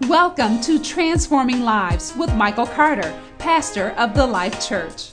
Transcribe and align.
Welcome 0.00 0.60
to 0.62 0.82
Transforming 0.82 1.62
Lives 1.62 2.16
with 2.16 2.34
Michael 2.34 2.66
Carter, 2.66 3.16
pastor 3.38 3.90
of 3.90 4.12
the 4.12 4.26
Life 4.26 4.66
Church. 4.66 5.12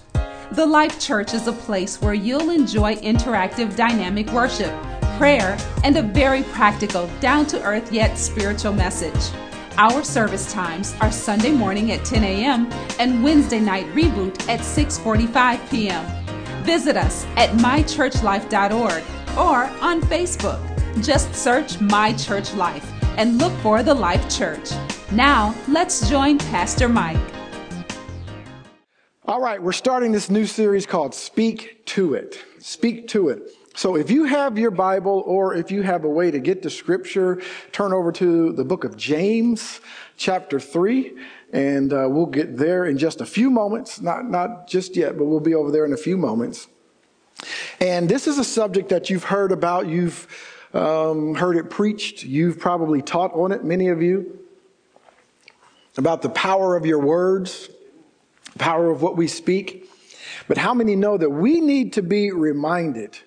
The 0.53 0.65
Life 0.65 0.99
Church 0.99 1.35
is 1.35 1.45
a 1.45 1.53
place 1.53 2.01
where 2.01 2.15
you'll 2.15 2.49
enjoy 2.49 2.95
interactive, 2.95 3.75
dynamic 3.75 4.31
worship, 4.31 4.73
prayer, 5.17 5.55
and 5.83 5.95
a 5.97 6.01
very 6.01 6.41
practical, 6.41 7.07
down 7.19 7.45
to 7.47 7.63
earth 7.63 7.93
yet 7.93 8.17
spiritual 8.17 8.73
message. 8.73 9.21
Our 9.77 10.03
service 10.03 10.51
times 10.51 10.95
are 10.99 11.11
Sunday 11.11 11.51
morning 11.51 11.91
at 11.91 12.03
10 12.03 12.23
a.m. 12.23 12.67
and 12.97 13.23
Wednesday 13.23 13.59
night 13.59 13.85
reboot 13.93 14.49
at 14.49 14.61
6:45 14.61 15.69
p.m. 15.69 16.05
Visit 16.63 16.97
us 16.97 17.25
at 17.37 17.51
mychurchlife.org 17.51 19.03
or 19.37 19.63
on 19.79 20.01
Facebook. 20.01 20.59
Just 21.03 21.33
search 21.35 21.79
My 21.79 22.13
Church 22.13 22.53
Life 22.55 22.91
and 23.21 23.37
look 23.37 23.53
for 23.59 23.83
the 23.83 23.93
Life 23.93 24.35
Church. 24.35 24.71
Now, 25.11 25.53
let's 25.67 26.09
join 26.09 26.39
Pastor 26.39 26.89
Mike. 26.89 27.19
All 29.25 29.39
right, 29.39 29.61
we're 29.61 29.73
starting 29.73 30.11
this 30.11 30.31
new 30.31 30.47
series 30.47 30.87
called 30.87 31.13
Speak 31.13 31.85
to 31.85 32.15
It. 32.15 32.43
Speak 32.57 33.07
to 33.09 33.29
It. 33.29 33.51
So 33.75 33.95
if 33.95 34.09
you 34.09 34.23
have 34.23 34.57
your 34.57 34.71
Bible 34.71 35.23
or 35.27 35.53
if 35.53 35.69
you 35.69 35.83
have 35.83 36.03
a 36.03 36.09
way 36.09 36.31
to 36.31 36.39
get 36.39 36.63
to 36.63 36.71
scripture, 36.71 37.39
turn 37.71 37.93
over 37.93 38.11
to 38.13 38.53
the 38.53 38.65
book 38.65 38.85
of 38.85 38.97
James, 38.97 39.81
chapter 40.17 40.59
3, 40.59 41.15
and 41.53 41.93
uh, 41.93 42.07
we'll 42.09 42.25
get 42.25 42.57
there 42.57 42.85
in 42.85 42.97
just 42.97 43.21
a 43.21 43.25
few 43.27 43.51
moments. 43.51 44.01
Not, 44.01 44.31
not 44.31 44.67
just 44.67 44.95
yet, 44.95 45.15
but 45.15 45.25
we'll 45.25 45.39
be 45.39 45.53
over 45.53 45.69
there 45.69 45.85
in 45.85 45.93
a 45.93 45.97
few 45.97 46.17
moments. 46.17 46.67
And 47.79 48.09
this 48.09 48.25
is 48.25 48.39
a 48.39 48.43
subject 48.43 48.89
that 48.89 49.11
you've 49.11 49.25
heard 49.25 49.51
about. 49.51 49.87
You've 49.87 50.27
um, 50.73 51.35
heard 51.35 51.57
it 51.57 51.69
preached. 51.69 52.23
You've 52.23 52.59
probably 52.59 53.01
taught 53.01 53.33
on 53.33 53.51
it, 53.51 53.63
many 53.63 53.89
of 53.89 54.01
you, 54.01 54.39
about 55.97 56.21
the 56.21 56.29
power 56.29 56.75
of 56.75 56.85
your 56.85 56.99
words, 56.99 57.69
power 58.57 58.89
of 58.89 59.01
what 59.01 59.17
we 59.17 59.27
speak. 59.27 59.89
But 60.47 60.57
how 60.57 60.73
many 60.73 60.95
know 60.95 61.17
that 61.17 61.29
we 61.29 61.61
need 61.61 61.93
to 61.93 62.01
be 62.01 62.31
reminded 62.31 63.17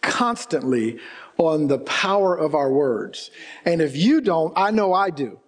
constantly 0.00 0.98
on 1.36 1.66
the 1.68 1.78
power 1.78 2.36
of 2.36 2.54
our 2.54 2.70
words? 2.70 3.30
And 3.64 3.80
if 3.80 3.96
you 3.96 4.20
don't, 4.20 4.52
I 4.56 4.70
know 4.70 4.92
I 4.92 5.10
do. 5.10 5.38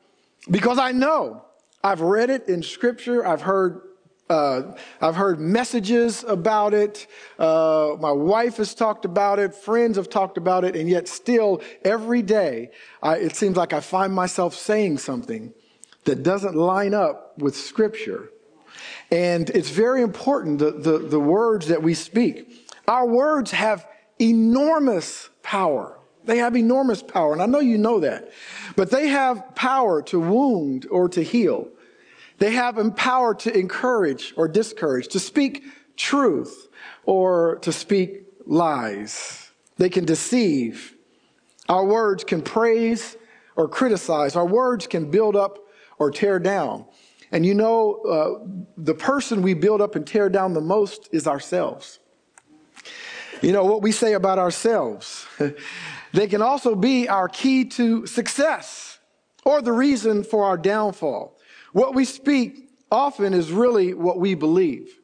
Because 0.50 0.78
I 0.78 0.92
know 0.92 1.44
I've 1.82 2.00
read 2.00 2.30
it 2.30 2.48
in 2.48 2.62
scripture. 2.62 3.26
I've 3.26 3.42
heard 3.42 3.80
uh, 4.28 4.74
I've 5.00 5.14
heard 5.14 5.38
messages 5.38 6.24
about 6.24 6.74
it. 6.74 7.06
Uh, 7.38 7.96
my 8.00 8.10
wife 8.10 8.56
has 8.56 8.74
talked 8.74 9.04
about 9.04 9.38
it. 9.38 9.54
Friends 9.54 9.96
have 9.96 10.10
talked 10.10 10.36
about 10.36 10.64
it. 10.64 10.74
And 10.74 10.88
yet, 10.88 11.06
still, 11.06 11.62
every 11.84 12.22
day, 12.22 12.70
I, 13.02 13.16
it 13.16 13.36
seems 13.36 13.56
like 13.56 13.72
I 13.72 13.80
find 13.80 14.12
myself 14.12 14.54
saying 14.54 14.98
something 14.98 15.54
that 16.04 16.22
doesn't 16.22 16.54
line 16.54 16.94
up 16.94 17.38
with 17.38 17.56
Scripture. 17.56 18.30
And 19.10 19.48
it's 19.50 19.70
very 19.70 20.02
important 20.02 20.58
the, 20.58 20.72
the, 20.72 20.98
the 20.98 21.20
words 21.20 21.68
that 21.68 21.82
we 21.82 21.94
speak. 21.94 22.68
Our 22.88 23.06
words 23.06 23.52
have 23.52 23.86
enormous 24.18 25.30
power. 25.42 25.98
They 26.24 26.38
have 26.38 26.56
enormous 26.56 27.02
power. 27.02 27.32
And 27.32 27.40
I 27.40 27.46
know 27.46 27.60
you 27.60 27.78
know 27.78 28.00
that. 28.00 28.32
But 28.74 28.90
they 28.90 29.06
have 29.08 29.54
power 29.54 30.02
to 30.02 30.18
wound 30.18 30.86
or 30.90 31.08
to 31.10 31.22
heal. 31.22 31.68
They 32.38 32.52
have 32.52 32.78
power 32.96 33.34
to 33.34 33.56
encourage 33.56 34.34
or 34.36 34.48
discourage, 34.48 35.08
to 35.08 35.20
speak 35.20 35.64
truth 35.96 36.68
or 37.04 37.56
to 37.62 37.72
speak 37.72 38.24
lies. 38.46 39.50
They 39.78 39.88
can 39.88 40.04
deceive. 40.04 40.94
Our 41.68 41.84
words 41.84 42.24
can 42.24 42.42
praise 42.42 43.16
or 43.56 43.68
criticize. 43.68 44.36
Our 44.36 44.46
words 44.46 44.86
can 44.86 45.10
build 45.10 45.36
up 45.36 45.58
or 45.98 46.10
tear 46.10 46.38
down. 46.38 46.84
And 47.32 47.44
you 47.44 47.54
know, 47.54 47.94
uh, 48.02 48.46
the 48.76 48.94
person 48.94 49.42
we 49.42 49.54
build 49.54 49.80
up 49.80 49.96
and 49.96 50.06
tear 50.06 50.28
down 50.28 50.54
the 50.54 50.60
most 50.60 51.08
is 51.12 51.26
ourselves. 51.26 51.98
You 53.42 53.52
know, 53.52 53.64
what 53.64 53.82
we 53.82 53.92
say 53.92 54.14
about 54.14 54.38
ourselves. 54.38 55.26
they 56.12 56.26
can 56.26 56.40
also 56.40 56.74
be 56.74 57.08
our 57.08 57.28
key 57.28 57.64
to 57.64 58.06
success 58.06 58.98
or 59.44 59.60
the 59.60 59.72
reason 59.72 60.22
for 60.22 60.44
our 60.44 60.56
downfall. 60.56 61.35
What 61.76 61.94
we 61.94 62.06
speak 62.06 62.70
often 62.90 63.34
is 63.34 63.52
really 63.52 63.92
what 63.92 64.18
we 64.18 64.34
believe 64.34 64.98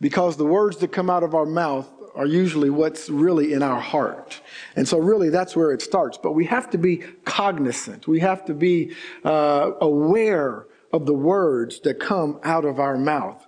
because 0.00 0.36
the 0.36 0.44
words 0.44 0.76
that 0.76 0.92
come 0.92 1.10
out 1.10 1.24
of 1.24 1.34
our 1.34 1.44
mouth 1.44 1.90
are 2.14 2.24
usually 2.24 2.70
what's 2.70 3.10
really 3.10 3.52
in 3.52 3.64
our 3.64 3.80
heart. 3.80 4.40
And 4.76 4.86
so, 4.86 4.98
really, 4.98 5.28
that's 5.28 5.56
where 5.56 5.72
it 5.72 5.82
starts. 5.82 6.16
But 6.16 6.34
we 6.34 6.44
have 6.44 6.70
to 6.70 6.78
be 6.78 6.98
cognizant, 7.24 8.06
we 8.06 8.20
have 8.20 8.44
to 8.44 8.54
be 8.54 8.94
uh, 9.24 9.72
aware 9.80 10.68
of 10.92 11.04
the 11.04 11.14
words 11.14 11.80
that 11.80 11.98
come 11.98 12.38
out 12.44 12.64
of 12.64 12.78
our 12.78 12.96
mouth. 12.96 13.44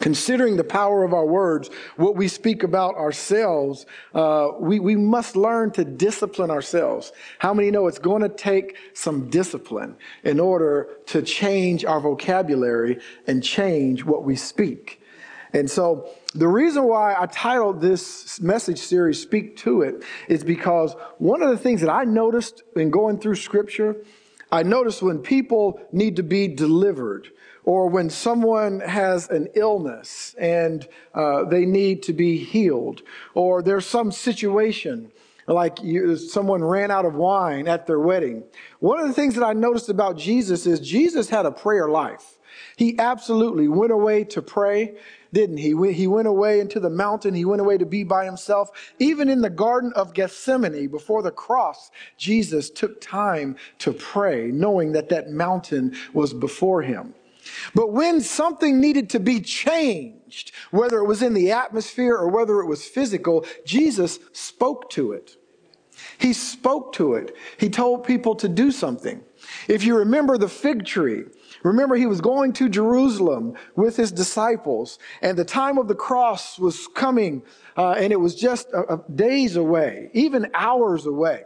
Considering 0.00 0.56
the 0.56 0.64
power 0.64 1.04
of 1.04 1.14
our 1.14 1.24
words, 1.24 1.70
what 1.96 2.16
we 2.16 2.26
speak 2.26 2.64
about 2.64 2.96
ourselves, 2.96 3.86
uh, 4.12 4.48
we, 4.58 4.80
we 4.80 4.96
must 4.96 5.36
learn 5.36 5.70
to 5.70 5.84
discipline 5.84 6.50
ourselves. 6.50 7.12
How 7.38 7.54
many 7.54 7.70
know 7.70 7.86
it's 7.86 8.00
going 8.00 8.22
to 8.22 8.28
take 8.28 8.76
some 8.92 9.30
discipline 9.30 9.96
in 10.24 10.40
order 10.40 10.88
to 11.06 11.22
change 11.22 11.84
our 11.84 12.00
vocabulary 12.00 12.98
and 13.28 13.42
change 13.42 14.04
what 14.04 14.24
we 14.24 14.34
speak? 14.34 15.00
And 15.52 15.70
so, 15.70 16.08
the 16.34 16.48
reason 16.48 16.82
why 16.82 17.14
I 17.16 17.26
titled 17.26 17.80
this 17.80 18.40
message 18.40 18.80
series, 18.80 19.22
Speak 19.22 19.56
to 19.58 19.82
It, 19.82 20.02
is 20.26 20.42
because 20.42 20.96
one 21.18 21.42
of 21.42 21.50
the 21.50 21.56
things 21.56 21.80
that 21.80 21.90
I 21.90 22.02
noticed 22.02 22.64
in 22.74 22.90
going 22.90 23.18
through 23.20 23.36
scripture, 23.36 23.96
I 24.50 24.64
noticed 24.64 25.00
when 25.00 25.20
people 25.20 25.80
need 25.92 26.16
to 26.16 26.24
be 26.24 26.48
delivered, 26.48 27.28
or 27.64 27.88
when 27.88 28.10
someone 28.10 28.80
has 28.80 29.28
an 29.30 29.48
illness 29.54 30.34
and 30.38 30.86
uh, 31.14 31.44
they 31.44 31.64
need 31.64 32.02
to 32.04 32.12
be 32.12 32.38
healed, 32.38 33.02
or 33.34 33.62
there's 33.62 33.86
some 33.86 34.12
situation 34.12 35.10
like 35.46 35.82
you, 35.82 36.16
someone 36.16 36.64
ran 36.64 36.90
out 36.90 37.04
of 37.04 37.14
wine 37.14 37.68
at 37.68 37.86
their 37.86 38.00
wedding. 38.00 38.42
One 38.80 38.98
of 39.00 39.06
the 39.06 39.12
things 39.12 39.34
that 39.34 39.44
I 39.44 39.52
noticed 39.52 39.88
about 39.88 40.16
Jesus 40.16 40.66
is 40.66 40.80
Jesus 40.80 41.28
had 41.28 41.44
a 41.44 41.52
prayer 41.52 41.88
life. 41.88 42.38
He 42.76 42.98
absolutely 42.98 43.68
went 43.68 43.92
away 43.92 44.24
to 44.24 44.42
pray, 44.42 44.96
didn't 45.32 45.58
he? 45.58 45.74
He 45.92 46.06
went 46.06 46.28
away 46.28 46.60
into 46.60 46.80
the 46.80 46.90
mountain. 46.90 47.34
He 47.34 47.44
went 47.44 47.60
away 47.60 47.78
to 47.78 47.86
be 47.86 48.04
by 48.04 48.24
himself. 48.24 48.70
Even 48.98 49.28
in 49.28 49.40
the 49.40 49.50
Garden 49.50 49.92
of 49.94 50.14
Gethsemane, 50.14 50.88
before 50.88 51.22
the 51.22 51.30
cross, 51.30 51.90
Jesus 52.16 52.70
took 52.70 53.00
time 53.00 53.56
to 53.78 53.92
pray, 53.92 54.46
knowing 54.46 54.92
that 54.92 55.08
that 55.10 55.30
mountain 55.30 55.94
was 56.12 56.32
before 56.32 56.82
him. 56.82 57.14
But 57.74 57.92
when 57.92 58.20
something 58.20 58.80
needed 58.80 59.10
to 59.10 59.20
be 59.20 59.40
changed, 59.40 60.52
whether 60.70 60.98
it 60.98 61.06
was 61.06 61.22
in 61.22 61.34
the 61.34 61.52
atmosphere 61.52 62.14
or 62.14 62.28
whether 62.28 62.60
it 62.60 62.66
was 62.66 62.86
physical, 62.86 63.46
Jesus 63.64 64.18
spoke 64.32 64.90
to 64.90 65.12
it. 65.12 65.36
He 66.18 66.32
spoke 66.32 66.92
to 66.94 67.14
it. 67.14 67.36
He 67.58 67.68
told 67.68 68.04
people 68.04 68.34
to 68.36 68.48
do 68.48 68.70
something. 68.70 69.22
If 69.68 69.84
you 69.84 69.96
remember 69.96 70.38
the 70.38 70.48
fig 70.48 70.84
tree, 70.84 71.24
remember 71.62 71.96
he 71.96 72.06
was 72.06 72.20
going 72.20 72.52
to 72.54 72.68
Jerusalem 72.68 73.54
with 73.76 73.96
his 73.96 74.12
disciples, 74.12 74.98
and 75.22 75.36
the 75.36 75.44
time 75.44 75.78
of 75.78 75.88
the 75.88 75.94
cross 75.94 76.58
was 76.58 76.86
coming, 76.88 77.42
uh, 77.76 77.92
and 77.92 78.12
it 78.12 78.20
was 78.20 78.34
just 78.34 78.68
uh, 78.72 78.98
days 79.14 79.56
away, 79.56 80.10
even 80.12 80.50
hours 80.54 81.06
away. 81.06 81.44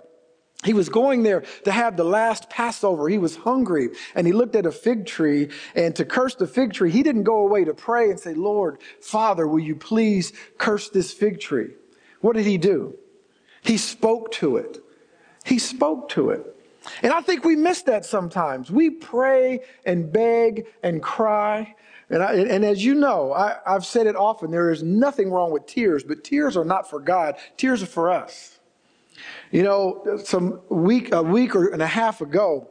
He 0.65 0.73
was 0.75 0.89
going 0.89 1.23
there 1.23 1.45
to 1.65 1.71
have 1.71 1.97
the 1.97 2.05
last 2.05 2.51
Passover. 2.51 3.09
He 3.09 3.19
was 3.19 3.37
hungry 3.37 3.91
and 4.17 4.27
he 4.27 4.33
looked 4.33 4.57
at 4.57 4.67
a 4.67 4.73
fig 4.73 5.07
tree 5.07 5.51
and 5.77 5.95
to 5.95 6.05
curse 6.05 6.35
the 6.35 6.49
fig 6.49 6.73
tree, 6.73 6.91
he 6.91 7.05
didn't 7.05 7.23
go 7.23 7.39
away 7.39 7.65
to 7.65 7.75
pray 7.75 8.11
and 8.11 8.19
say, 8.19 8.35
Lord, 8.35 8.81
Father, 9.01 9.47
will 9.47 9.61
you 9.61 9.77
please 9.77 10.33
curse 10.59 10.89
this 10.89 11.13
fig 11.13 11.39
tree? 11.41 11.71
What 12.21 12.35
did 12.35 12.47
he 12.47 12.59
do? 12.59 12.97
He 13.63 13.77
spoke 13.77 14.33
to 14.33 14.57
it. 14.57 14.79
He 15.45 15.61
spoke 15.61 16.09
to 16.11 16.31
it. 16.31 16.57
And 17.03 17.13
I 17.13 17.21
think 17.21 17.45
we 17.45 17.55
miss 17.55 17.83
that 17.83 18.05
sometimes. 18.05 18.71
We 18.71 18.91
pray 18.91 19.61
and 19.85 20.13
beg 20.13 20.67
and 20.83 21.01
cry. 21.01 21.75
And, 22.11 22.23
I, 22.23 22.35
and 22.35 22.65
as 22.65 22.85
you 22.85 22.95
know, 22.95 23.33
I, 23.33 23.59
I've 23.67 23.85
said 23.87 24.07
it 24.07 24.17
often 24.17 24.51
there 24.51 24.71
is 24.71 24.83
nothing 24.83 25.31
wrong 25.31 25.53
with 25.53 25.67
tears, 25.67 26.03
but 26.03 26.25
tears 26.25 26.57
are 26.57 26.65
not 26.65 26.89
for 26.89 26.99
God, 26.99 27.37
tears 27.57 27.83
are 27.83 27.87
for 27.87 28.11
us. 28.11 28.58
You 29.51 29.63
know, 29.63 30.19
some 30.25 30.61
week, 30.69 31.13
a 31.13 31.23
week 31.23 31.55
or 31.55 31.69
and 31.69 31.83
a 31.83 31.87
half 31.87 32.21
ago, 32.21 32.69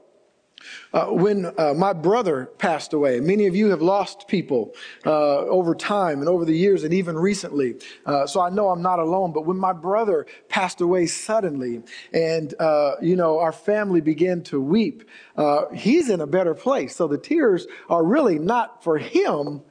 uh, 0.94 1.06
when 1.08 1.46
uh, 1.58 1.74
my 1.76 1.94
brother 1.94 2.48
passed 2.58 2.94
away, 2.94 3.20
many 3.20 3.48
of 3.48 3.56
you 3.56 3.70
have 3.70 3.82
lost 3.82 4.28
people 4.28 4.74
uh, 5.06 5.40
over 5.40 5.76
time 5.76 6.20
and 6.20 6.30
over 6.30 6.46
the 6.46 6.56
years 6.56 6.84
and 6.84 6.94
even 6.94 7.18
recently. 7.18 7.76
Uh, 8.06 8.26
so 8.26 8.42
I 8.42 8.50
know 8.50 8.70
I'm 8.70 8.82
not 8.82 9.00
alone. 9.00 9.32
But 9.34 9.46
when 9.46 9.58
my 9.58 9.74
brother 9.74 10.26
passed 10.50 10.82
away 10.82 11.06
suddenly 11.06 11.84
and, 12.14 12.54
uh, 12.60 12.96
you 13.02 13.16
know, 13.16 13.40
our 13.40 13.52
family 13.52 14.02
began 14.02 14.42
to 14.44 14.60
weep, 14.62 15.08
uh, 15.36 15.70
he's 15.74 16.10
in 16.10 16.22
a 16.22 16.28
better 16.28 16.56
place. 16.56 16.96
So 16.96 17.08
the 17.08 17.18
tears 17.18 17.68
are 17.90 18.04
really 18.04 18.40
not 18.40 18.84
for 18.84 18.98
him, 18.98 19.62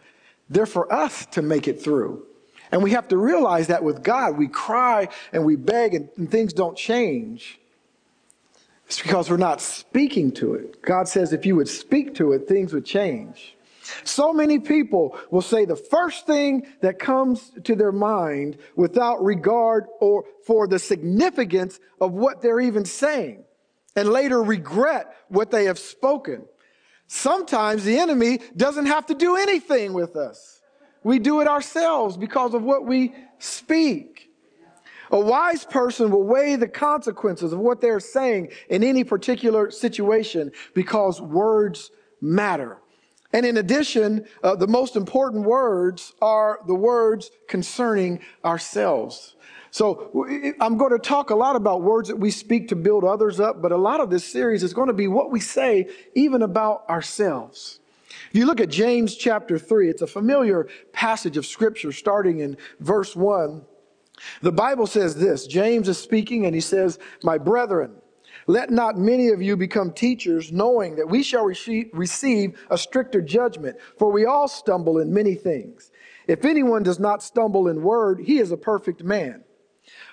they're 0.49 0.67
for 0.67 0.93
us 0.93 1.27
to 1.27 1.43
make 1.43 1.67
it 1.67 1.83
through. 1.83 2.25
And 2.73 2.83
we 2.83 2.91
have 2.93 3.09
to 3.09 3.17
realize 3.17 3.69
that 3.69 3.85
with 3.85 4.03
God, 4.03 4.37
we 4.37 4.49
cry 4.49 5.09
and 5.33 5.45
we 5.45 5.57
beg 5.57 5.95
and, 5.95 6.09
and 6.17 6.31
things 6.31 6.53
don't 6.53 6.77
change. 6.77 7.59
It's 8.87 9.01
because 9.01 9.31
we're 9.31 9.37
not 9.37 9.61
speaking 9.61 10.33
to 10.33 10.55
it. 10.55 10.81
God 10.83 11.09
says 11.09 11.33
if 11.33 11.45
you 11.45 11.57
would 11.57 11.69
speak 11.69 12.15
to 12.17 12.33
it, 12.33 12.47
things 12.47 12.73
would 12.73 12.85
change. 12.85 13.57
So 14.05 14.33
many 14.33 14.59
people 14.59 15.17
will 15.31 15.43
say 15.43 15.65
the 15.65 15.77
first 15.77 16.27
thing 16.27 16.67
that 16.81 16.99
comes 16.99 17.53
to 17.65 17.77
their 17.77 17.93
mind 17.93 18.59
without 18.75 19.25
regard 19.25 19.87
or 20.01 20.25
for 20.45 20.67
the 20.67 20.79
significance 20.79 21.79
of 22.01 22.13
what 22.13 22.43
they're 22.43 22.61
even 22.61 22.85
saying 22.85 23.45
and 23.95 24.09
later 24.09 24.43
regret 24.43 25.15
what 25.29 25.51
they 25.51 25.65
have 25.65 25.79
spoken. 25.79 26.45
Sometimes 27.07 27.85
the 27.85 27.99
enemy 27.99 28.41
doesn't 28.57 28.87
have 28.87 29.07
to 29.07 29.15
do 29.15 29.37
anything 29.37 29.93
with 29.93 30.17
us. 30.17 30.56
We 31.07 31.21
do 31.21 31.41
it 31.41 31.47
ourselves 31.47 32.17
because 32.17 32.53
of 32.53 32.65
what 32.65 32.85
we 32.85 33.15
speak. 33.39 34.29
A 35.13 35.21
wise 35.21 35.65
person 35.65 36.11
will 36.11 36.25
weigh 36.25 36.57
the 36.57 36.67
consequences 36.67 37.53
of 37.53 37.61
what 37.61 37.81
they're 37.81 38.01
saying 38.01 38.49
in 38.69 38.83
any 38.83 39.05
particular 39.05 39.71
situation 39.71 40.51
because 40.75 41.21
words 41.21 41.93
matter. 42.21 42.79
And 43.33 43.47
in 43.47 43.59
addition, 43.59 44.27
uh, 44.43 44.57
the 44.57 44.67
most 44.67 44.97
important 44.97 45.45
words 45.45 46.13
are 46.21 46.59
the 46.67 46.75
words 46.75 47.31
concerning 47.49 48.19
ourselves. 48.45 49.37
So 49.71 50.27
I'm 50.61 50.77
going 50.77 50.91
to 50.91 50.99
talk 50.99 51.31
a 51.31 51.37
lot 51.37 51.55
about 51.55 51.83
words 51.83 52.09
that 52.09 52.19
we 52.19 52.33
speak 52.33 52.67
to 52.71 52.75
build 52.75 53.05
others 53.05 53.39
up, 53.39 53.63
but 53.63 53.71
a 53.71 53.77
lot 53.77 54.01
of 54.01 54.11
this 54.11 54.25
series 54.25 54.65
is 54.65 54.75
going 54.75 54.89
to 54.89 54.93
be 54.93 55.07
what 55.07 55.31
we 55.31 55.39
say 55.39 55.89
even 56.17 56.43
about 56.43 56.85
ourselves. 56.89 57.79
If 58.31 58.37
you 58.39 58.47
look 58.47 58.61
at 58.61 58.69
James 58.69 59.17
chapter 59.17 59.59
3, 59.59 59.89
it's 59.89 60.03
a 60.03 60.07
familiar 60.07 60.69
passage 60.93 61.37
of 61.37 61.47
scripture 61.47 61.93
starting 61.93 62.41
in 62.41 62.57
verse 62.81 63.15
1. 63.17 63.63
The 64.43 64.53
Bible 64.53 64.87
says 64.87 65.15
this 65.15 65.47
James 65.47 65.89
is 65.89 65.99
speaking 65.99 66.47
and 66.47 66.55
he 66.55 66.61
says, 66.61 66.99
My 67.23 67.39
brethren, 67.39 67.93
let 68.47 68.71
not 68.71 68.97
many 68.97 69.29
of 69.29 69.43
you 69.43 69.57
become 69.57 69.93
teachers, 69.93 70.53
knowing 70.53 70.97
that 70.97 71.09
we 71.09 71.23
shall 71.23 71.45
receive 71.45 72.59
a 72.71 72.79
stricter 72.79 73.21
judgment, 73.21 73.77
for 73.99 74.13
we 74.13 74.25
all 74.25 74.49
stumble 74.49 74.99
in 74.99 75.13
many 75.13 75.35
things. 75.35 75.91
If 76.29 76.45
anyone 76.45 76.83
does 76.83 76.99
not 76.99 77.23
stumble 77.23 77.69
in 77.69 77.83
word, 77.83 78.21
he 78.21 78.39
is 78.39 78.53
a 78.53 78.57
perfect 78.57 79.03
man. 79.03 79.45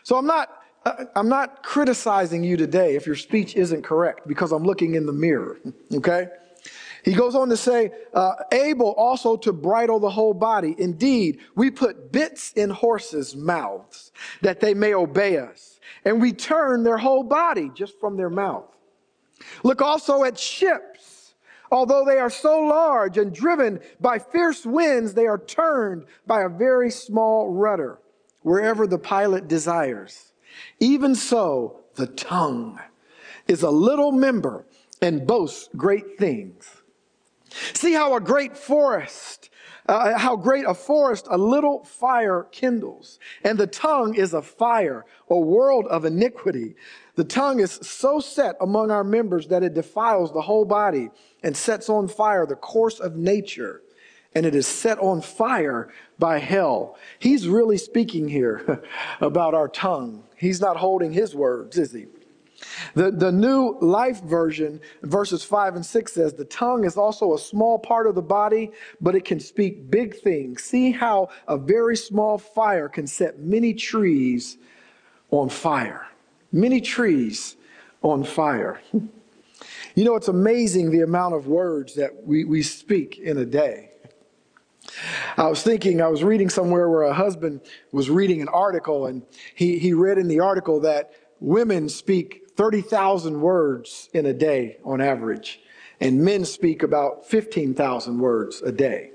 So 0.04 0.16
I'm 0.16 0.26
not, 0.26 0.50
uh, 0.86 1.06
I'm 1.16 1.30
not 1.30 1.64
criticizing 1.64 2.44
you 2.44 2.58
today 2.58 2.96
if 2.96 3.06
your 3.06 3.16
speech 3.16 3.56
isn't 3.56 3.84
correct 3.84 4.28
because 4.28 4.52
I'm 4.52 4.64
looking 4.64 4.96
in 4.96 5.06
the 5.06 5.14
mirror, 5.14 5.60
okay? 5.94 6.28
He 7.04 7.14
goes 7.14 7.36
on 7.36 7.50
to 7.50 7.58
say, 7.58 7.92
uh, 8.14 8.36
able 8.52 8.94
also 8.94 9.36
to 9.38 9.52
bridle 9.52 10.00
the 10.00 10.10
whole 10.10 10.34
body. 10.34 10.74
Indeed, 10.78 11.40
we 11.56 11.70
put 11.70 12.12
bits 12.12 12.54
in 12.54 12.70
horses' 12.70 13.36
mouths 13.36 14.12
that 14.42 14.62
they 14.62 14.74
may 14.74 14.94
obey 14.94 15.38
us 15.38 15.74
and 16.06 16.22
we 16.22 16.32
turn 16.32 16.84
their 16.84 16.98
whole 16.98 17.24
body 17.24 17.72
just 17.74 18.00
from 18.00 18.18
their 18.18 18.30
mouth. 18.30 18.66
Look 19.64 19.82
also 19.82 20.24
at 20.24 20.38
ships. 20.38 21.36
Although 21.72 22.06
they 22.06 22.20
are 22.20 22.30
so 22.30 22.60
large 22.62 23.18
and 23.18 23.34
driven 23.34 23.80
by 24.00 24.20
fierce 24.20 24.66
winds, 24.66 25.14
they 25.14 25.26
are 25.26 25.40
turned 25.40 26.06
by 26.28 26.44
a 26.44 26.50
very 26.50 26.92
small 26.92 27.50
rudder 27.50 28.00
wherever 28.42 28.86
the 28.86 29.00
pilot 29.00 29.48
desires. 29.48 30.34
Even 30.80 31.16
so, 31.16 31.80
the 31.96 32.08
tongue 32.08 32.80
is 33.48 33.64
a 33.64 33.70
little 33.72 34.12
member 34.12 34.66
and 35.02 35.26
boasts 35.26 35.68
great 35.76 36.18
things. 36.20 36.83
See 37.74 37.94
how 37.94 38.16
a 38.16 38.22
great 38.22 38.58
forest 38.58 39.50
uh, 39.88 40.18
how 40.18 40.36
great 40.36 40.66
a 40.66 40.74
forest 40.74 41.28
a 41.30 41.38
little 41.38 41.84
fire 41.84 42.48
kindles. 42.52 43.20
And 43.44 43.58
the 43.58 43.68
tongue 43.68 44.16
is 44.16 44.34
a 44.34 44.42
fire, 44.42 45.06
a 45.30 45.38
world 45.38 45.86
of 45.88 46.06
iniquity. 46.06 46.76
The 47.16 47.24
tongue 47.24 47.60
is 47.60 47.74
so 47.82 48.20
set 48.20 48.56
among 48.62 48.92
our 48.92 49.04
members 49.04 49.48
that 49.48 49.64
it 49.64 49.74
defiles 49.74 50.32
the 50.32 50.42
whole 50.42 50.66
body 50.66 51.10
and 51.44 51.56
sets 51.56 51.90
on 51.90 52.08
fire 52.08 52.46
the 52.46 52.56
course 52.56 53.00
of 53.00 53.16
nature. 53.16 53.82
And 54.36 54.46
it 54.46 54.56
is 54.56 54.66
set 54.66 54.98
on 54.98 55.22
fire 55.22 55.94
by 56.18 56.40
hell. 56.40 56.98
He's 57.20 57.48
really 57.48 57.78
speaking 57.78 58.28
here 58.28 58.84
about 59.22 59.54
our 59.54 59.68
tongue. 59.68 60.24
He's 60.38 60.60
not 60.60 60.78
holding 60.78 61.12
his 61.12 61.36
words, 61.36 61.78
is 61.78 61.92
he? 61.92 62.08
The, 62.94 63.12
the 63.12 63.32
new 63.32 63.78
life 63.82 64.22
version, 64.22 64.80
verses 65.04 65.44
5 65.44 65.76
and 65.76 65.86
6 65.86 66.14
says, 66.14 66.34
The 66.34 66.46
tongue 66.46 66.86
is 66.86 66.98
also 66.98 67.34
a 67.34 67.40
small 67.40 67.80
part 67.80 68.08
of 68.08 68.16
the 68.16 68.22
body, 68.22 68.72
but 69.02 69.16
it 69.16 69.26
can 69.26 69.40
speak 69.40 69.90
big 69.90 70.16
things. 70.16 70.64
See 70.64 70.92
how 70.92 71.30
a 71.48 71.58
very 71.58 71.98
small 71.98 72.38
fire 72.38 72.90
can 72.90 73.08
set 73.08 73.40
many 73.40 73.74
trees 73.74 74.58
on 75.32 75.50
fire. 75.50 76.08
Many 76.52 76.82
trees 76.82 77.56
on 78.02 78.24
fire. 78.24 78.82
You 79.96 80.04
know, 80.06 80.16
it's 80.16 80.28
amazing 80.28 80.90
the 80.90 81.02
amount 81.02 81.36
of 81.36 81.48
words 81.48 81.94
that 81.96 82.26
we, 82.26 82.46
we 82.46 82.64
speak 82.64 83.20
in 83.20 83.38
a 83.38 83.46
day. 83.46 83.92
I 85.38 85.48
was 85.48 85.64
thinking, 85.64 86.02
I 86.02 86.08
was 86.08 86.24
reading 86.24 86.50
somewhere 86.50 86.90
where 86.90 87.04
a 87.04 87.14
husband 87.14 87.62
was 87.92 88.10
reading 88.10 88.42
an 88.42 88.48
article, 88.50 89.06
and 89.06 89.24
he, 89.56 89.80
he 89.80 89.94
read 89.94 90.18
in 90.18 90.28
the 90.28 90.40
article 90.40 90.80
that 90.82 91.14
women 91.40 91.90
speak 91.90 92.43
30,000 92.56 93.42
words 93.42 94.10
in 94.14 94.26
a 94.26 94.34
day 94.34 94.78
on 94.84 95.02
average, 95.02 95.62
and 96.00 96.24
men 96.24 96.46
speak 96.46 96.84
about 96.84 97.26
15,000 97.26 98.20
words 98.20 98.62
a 98.62 98.72
day. 98.72 99.12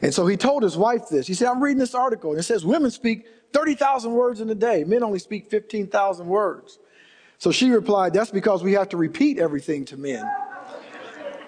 And 0.00 0.14
so 0.14 0.26
he 0.26 0.36
told 0.36 0.62
his 0.62 0.76
wife 0.76 1.08
this. 1.10 1.26
He 1.26 1.34
said, 1.34 1.48
I'm 1.48 1.62
reading 1.62 1.78
this 1.78 1.94
article, 1.94 2.30
and 2.30 2.38
it 2.38 2.44
says 2.44 2.64
women 2.64 2.90
speak 2.90 3.26
30,000 3.52 4.12
words 4.12 4.40
in 4.40 4.50
a 4.50 4.54
day, 4.54 4.84
men 4.84 5.02
only 5.02 5.18
speak 5.18 5.50
15,000 5.50 6.26
words. 6.26 6.78
So 7.38 7.50
she 7.50 7.70
replied, 7.70 8.12
That's 8.12 8.30
because 8.30 8.62
we 8.62 8.72
have 8.74 8.88
to 8.90 8.96
repeat 8.96 9.38
everything 9.38 9.84
to 9.86 9.96
men. 9.96 10.28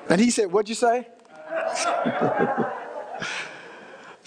And 0.08 0.20
he 0.20 0.30
said, 0.30 0.50
What'd 0.50 0.68
you 0.68 0.74
say? 0.74 1.08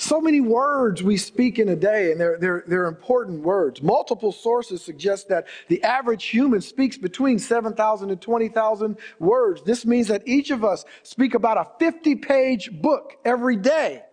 So 0.03 0.19
many 0.19 0.41
words 0.41 1.01
we 1.01 1.15
speak 1.15 1.59
in 1.59 1.69
a 1.69 1.77
day, 1.77 2.11
and 2.11 2.19
they're, 2.19 2.37
they're, 2.37 2.63
they're 2.67 2.87
important 2.87 3.41
words. 3.41 3.81
Multiple 3.81 4.33
sources 4.33 4.81
suggest 4.81 5.29
that 5.29 5.47
the 5.69 5.81
average 5.81 6.25
human 6.25 6.59
speaks 6.59 6.97
between 6.97 7.39
7,000 7.39 8.09
and 8.09 8.21
20,000 8.21 8.97
words. 9.19 9.61
This 9.63 9.85
means 9.85 10.09
that 10.09 10.21
each 10.27 10.51
of 10.51 10.65
us 10.65 10.83
speak 11.03 11.35
about 11.35 11.57
a 11.57 11.67
50 11.79 12.15
page 12.15 12.69
book 12.81 13.13
every 13.23 13.55
day. 13.55 14.03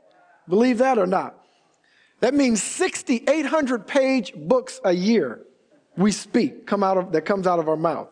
Believe 0.48 0.78
that 0.78 0.96
or 0.96 1.08
not. 1.08 1.34
That 2.20 2.34
means 2.34 2.62
60, 2.62 3.24
800 3.28 3.84
page 3.84 4.32
books 4.36 4.80
a 4.84 4.92
year 4.92 5.40
we 5.96 6.12
speak 6.12 6.68
come 6.68 6.84
out 6.84 6.98
of, 6.98 7.10
that 7.10 7.22
comes 7.22 7.48
out 7.48 7.58
of 7.58 7.68
our 7.68 7.76
mouth. 7.76 8.08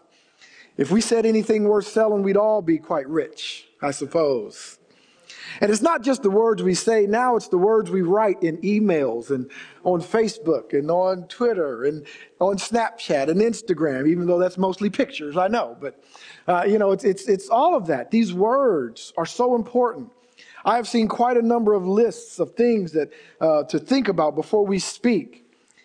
If 0.77 0.91
we 0.91 1.01
said 1.01 1.25
anything 1.25 1.63
worth 1.63 1.87
selling, 1.87 2.25
we'd 2.25 2.37
all 2.37 2.61
be 2.61 2.79
quite 2.79 3.09
rich, 3.09 3.69
I 3.81 3.93
suppose. 3.93 4.78
And 5.61 5.71
it's 5.71 5.83
not 5.83 6.03
just 6.03 6.23
the 6.23 6.31
words 6.31 6.63
we 6.63 6.75
say, 6.75 7.07
now 7.07 7.37
it's 7.37 7.49
the 7.49 7.59
words 7.59 7.91
we 7.91 8.03
write 8.03 8.43
in 8.43 8.59
emails 8.59 9.31
and 9.31 9.51
on 9.85 10.01
Facebook 10.01 10.73
and 10.73 10.91
on 10.91 11.27
Twitter 11.29 11.85
and 11.85 12.07
on 12.41 12.57
Snapchat 12.57 13.29
and 13.29 13.41
Instagram, 13.41 14.09
even 14.09 14.27
though 14.27 14.39
that's 14.39 14.59
mostly 14.59 14.91
pictures, 14.91 15.37
I 15.37 15.49
know. 15.49 15.77
But, 15.81 16.03
uh, 16.47 16.65
you 16.67 16.79
know, 16.79 16.93
it's, 16.93 17.05
it's, 17.05 17.29
it's 17.29 17.49
all 17.49 17.77
of 17.77 17.87
that. 17.87 18.11
These 18.11 18.33
words 18.33 19.13
are 19.17 19.27
so 19.27 19.55
important. 19.55 20.13
I 20.65 20.77
have 20.77 20.89
seen 20.89 21.09
quite 21.09 21.37
a 21.37 21.43
number 21.43 21.75
of 21.75 21.87
lists 21.87 22.39
of 22.39 22.55
things 22.55 22.93
that 22.93 23.13
uh, 23.41 23.65
to 23.65 23.79
think 23.79 24.09
about 24.09 24.35
before 24.35 24.67
we 24.67 24.79
speak. 24.79 25.45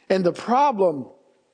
And 0.09 0.23
the 0.23 0.33
problem, 0.33 1.07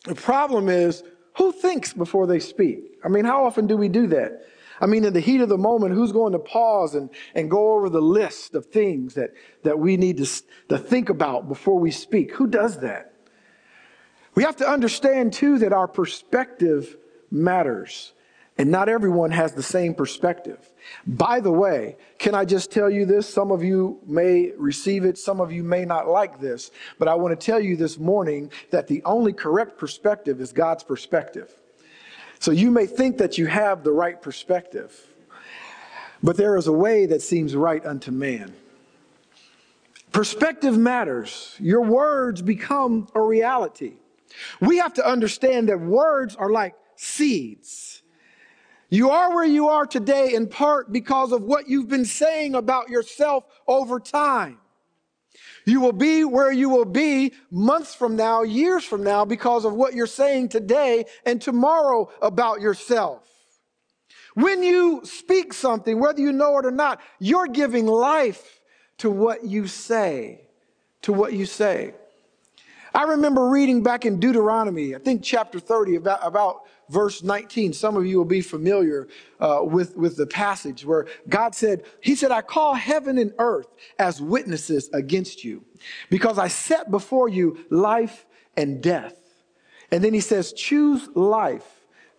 the 0.06 0.16
problem 0.16 0.70
is 0.70 1.04
who 1.38 1.52
thinks 1.52 1.94
before 1.94 2.28
they 2.28 2.40
speak? 2.40 2.98
I 3.04 3.08
mean, 3.08 3.26
how 3.26 3.46
often 3.46 3.68
do 3.68 3.78
we 3.78 3.88
do 3.88 4.08
that? 4.08 4.46
I 4.82 4.86
mean, 4.86 5.04
in 5.04 5.14
the 5.14 5.20
heat 5.20 5.42
of 5.42 5.50
the 5.50 5.58
moment, 5.58 5.94
who's 5.94 6.12
going 6.12 6.34
to 6.34 6.40
pause 6.40 6.96
and, 6.96 7.10
and 7.36 7.50
go 7.50 7.74
over 7.74 7.90
the 7.90 8.02
list 8.02 8.56
of 8.56 8.68
things 8.68 9.14
that, 9.16 9.32
that 9.64 9.78
we 9.78 9.98
need 9.98 10.18
to, 10.18 10.44
to 10.70 10.78
think 10.78 11.10
about 11.10 11.48
before 11.48 11.80
we 11.80 11.92
speak? 11.92 12.34
Who 12.36 12.48
does 12.48 12.80
that? 12.80 13.14
We 14.36 14.44
have 14.44 14.56
to 14.58 14.70
understand, 14.70 15.34
too, 15.34 15.60
that 15.60 15.74
our 15.74 15.88
perspective 15.88 16.98
matters. 17.30 18.14
And 18.58 18.72
not 18.72 18.90
everyone 18.90 19.32
has 19.32 19.54
the 19.54 19.64
same 19.64 19.94
perspective. 19.94 20.70
By 21.08 21.40
the 21.40 21.52
way, 21.52 21.96
can 22.18 22.36
I 22.36 22.44
just 22.44 22.72
tell 22.72 22.90
you 22.90 23.06
this? 23.06 23.28
Some 23.28 23.52
of 23.52 23.64
you 23.64 24.00
may 24.06 24.52
receive 24.58 25.06
it, 25.06 25.18
some 25.18 25.40
of 25.40 25.52
you 25.52 25.64
may 25.64 25.86
not 25.86 26.10
like 26.10 26.42
this, 26.42 26.72
but 26.98 27.08
I 27.08 27.16
want 27.16 27.40
to 27.40 27.46
tell 27.46 27.62
you 27.62 27.78
this 27.78 27.98
morning 27.98 28.52
that 28.72 28.88
the 28.88 29.02
only 29.06 29.32
correct 29.32 29.78
perspective 29.78 30.42
is 30.42 30.52
God's 30.52 30.84
perspective. 30.84 31.58
So 32.40 32.52
you 32.52 32.72
may 32.72 32.86
think 32.86 33.18
that 33.18 33.38
you 33.38 33.48
have 33.48 33.84
the 33.84 33.92
right 33.92 34.22
perspective, 34.22 34.98
but 36.24 36.38
there 36.38 36.56
is 36.56 36.68
a 36.68 36.74
way 36.74 37.06
that 37.06 37.22
seems 37.22 37.56
right 37.56 37.86
unto 37.86 38.12
man. 38.12 38.54
Perspective 40.14 40.78
matters. 40.78 41.56
Your 41.60 41.82
words 41.82 42.42
become 42.42 43.10
a 43.14 43.22
reality. 43.22 43.94
We 44.62 44.78
have 44.78 44.94
to 44.96 45.06
understand 45.06 45.70
that 45.70 45.80
words 45.80 46.36
are 46.36 46.50
like 46.50 46.76
seeds. 46.96 48.02
You 48.90 49.12
are 49.12 49.36
where 49.36 49.46
you 49.46 49.68
are 49.68 49.86
today 49.86 50.34
in 50.34 50.48
part 50.48 50.92
because 50.92 51.32
of 51.32 51.44
what 51.44 51.68
you've 51.68 51.90
been 51.90 52.06
saying 52.06 52.56
about 52.56 52.90
yourself 52.90 53.44
over 53.68 54.00
time. 54.00 54.59
You 55.66 55.82
will 55.82 55.94
be 55.94 56.24
where 56.24 56.52
you 56.52 56.70
will 56.70 56.86
be 56.86 57.34
months 57.52 57.94
from 57.94 58.16
now, 58.16 58.44
years 58.44 58.84
from 58.84 59.04
now, 59.04 59.26
because 59.26 59.66
of 59.66 59.74
what 59.74 59.94
you're 59.94 60.08
saying 60.08 60.50
today 60.50 61.06
and 61.26 61.42
tomorrow 61.42 62.10
about 62.22 62.62
yourself. 62.62 63.24
When 64.36 64.64
you 64.64 65.02
speak 65.04 65.54
something, 65.54 66.00
whether 66.00 66.22
you 66.22 66.32
know 66.32 66.58
it 66.60 66.66
or 66.66 66.72
not, 66.72 67.02
you're 67.20 67.48
giving 67.48 67.86
life 67.86 68.62
to 69.00 69.10
what 69.10 69.44
you 69.44 69.68
say, 69.68 70.42
to 71.02 71.14
what 71.14 71.34
you 71.34 71.46
say. 71.46 71.94
I 72.94 73.04
remember 73.04 73.50
reading 73.50 73.84
back 73.84 74.06
in 74.06 74.20
Deuteronomy, 74.20 74.96
I 74.96 75.00
think 75.00 75.24
chapter 75.24 75.60
30, 75.60 75.96
about, 75.96 76.20
about 76.24 76.62
verse 76.90 77.24
19. 77.24 77.74
Some 77.74 77.96
of 77.96 78.06
you 78.06 78.18
will 78.18 78.26
be 78.26 78.42
familiar 78.42 79.08
uh, 79.40 79.62
with, 79.64 79.96
with 79.96 80.18
the 80.18 80.28
passage 80.28 80.86
where 80.86 81.08
God 81.28 81.56
said, 81.56 81.84
He 82.02 82.16
said, 82.16 82.32
I 82.32 82.42
call 82.42 82.74
heaven 82.74 83.18
and 83.18 83.34
earth 83.40 83.68
as 83.98 84.22
witnesses 84.22 84.90
against 84.94 85.44
you 85.44 85.64
because 86.10 86.38
I 86.38 86.48
set 86.48 86.92
before 86.92 87.30
you 87.30 87.66
life 87.70 88.26
and 88.58 88.82
death. 88.82 89.16
And 89.92 90.04
then 90.04 90.14
He 90.14 90.22
says, 90.22 90.54
Choose 90.54 91.08
life 91.16 91.66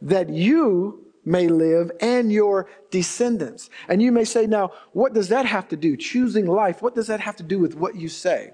that 0.02 0.30
you 0.30 1.06
may 1.24 1.48
live 1.48 1.90
and 2.00 2.32
your 2.32 2.68
descendants. 2.90 3.70
And 3.88 4.00
you 4.00 4.12
may 4.12 4.24
say, 4.24 4.46
now, 4.46 4.72
what 4.92 5.12
does 5.12 5.28
that 5.28 5.46
have 5.46 5.68
to 5.68 5.76
do? 5.76 5.96
Choosing 5.96 6.46
life, 6.46 6.82
what 6.82 6.94
does 6.94 7.08
that 7.08 7.20
have 7.20 7.36
to 7.36 7.42
do 7.42 7.58
with 7.58 7.74
what 7.74 7.96
you 7.96 8.08
say? 8.08 8.52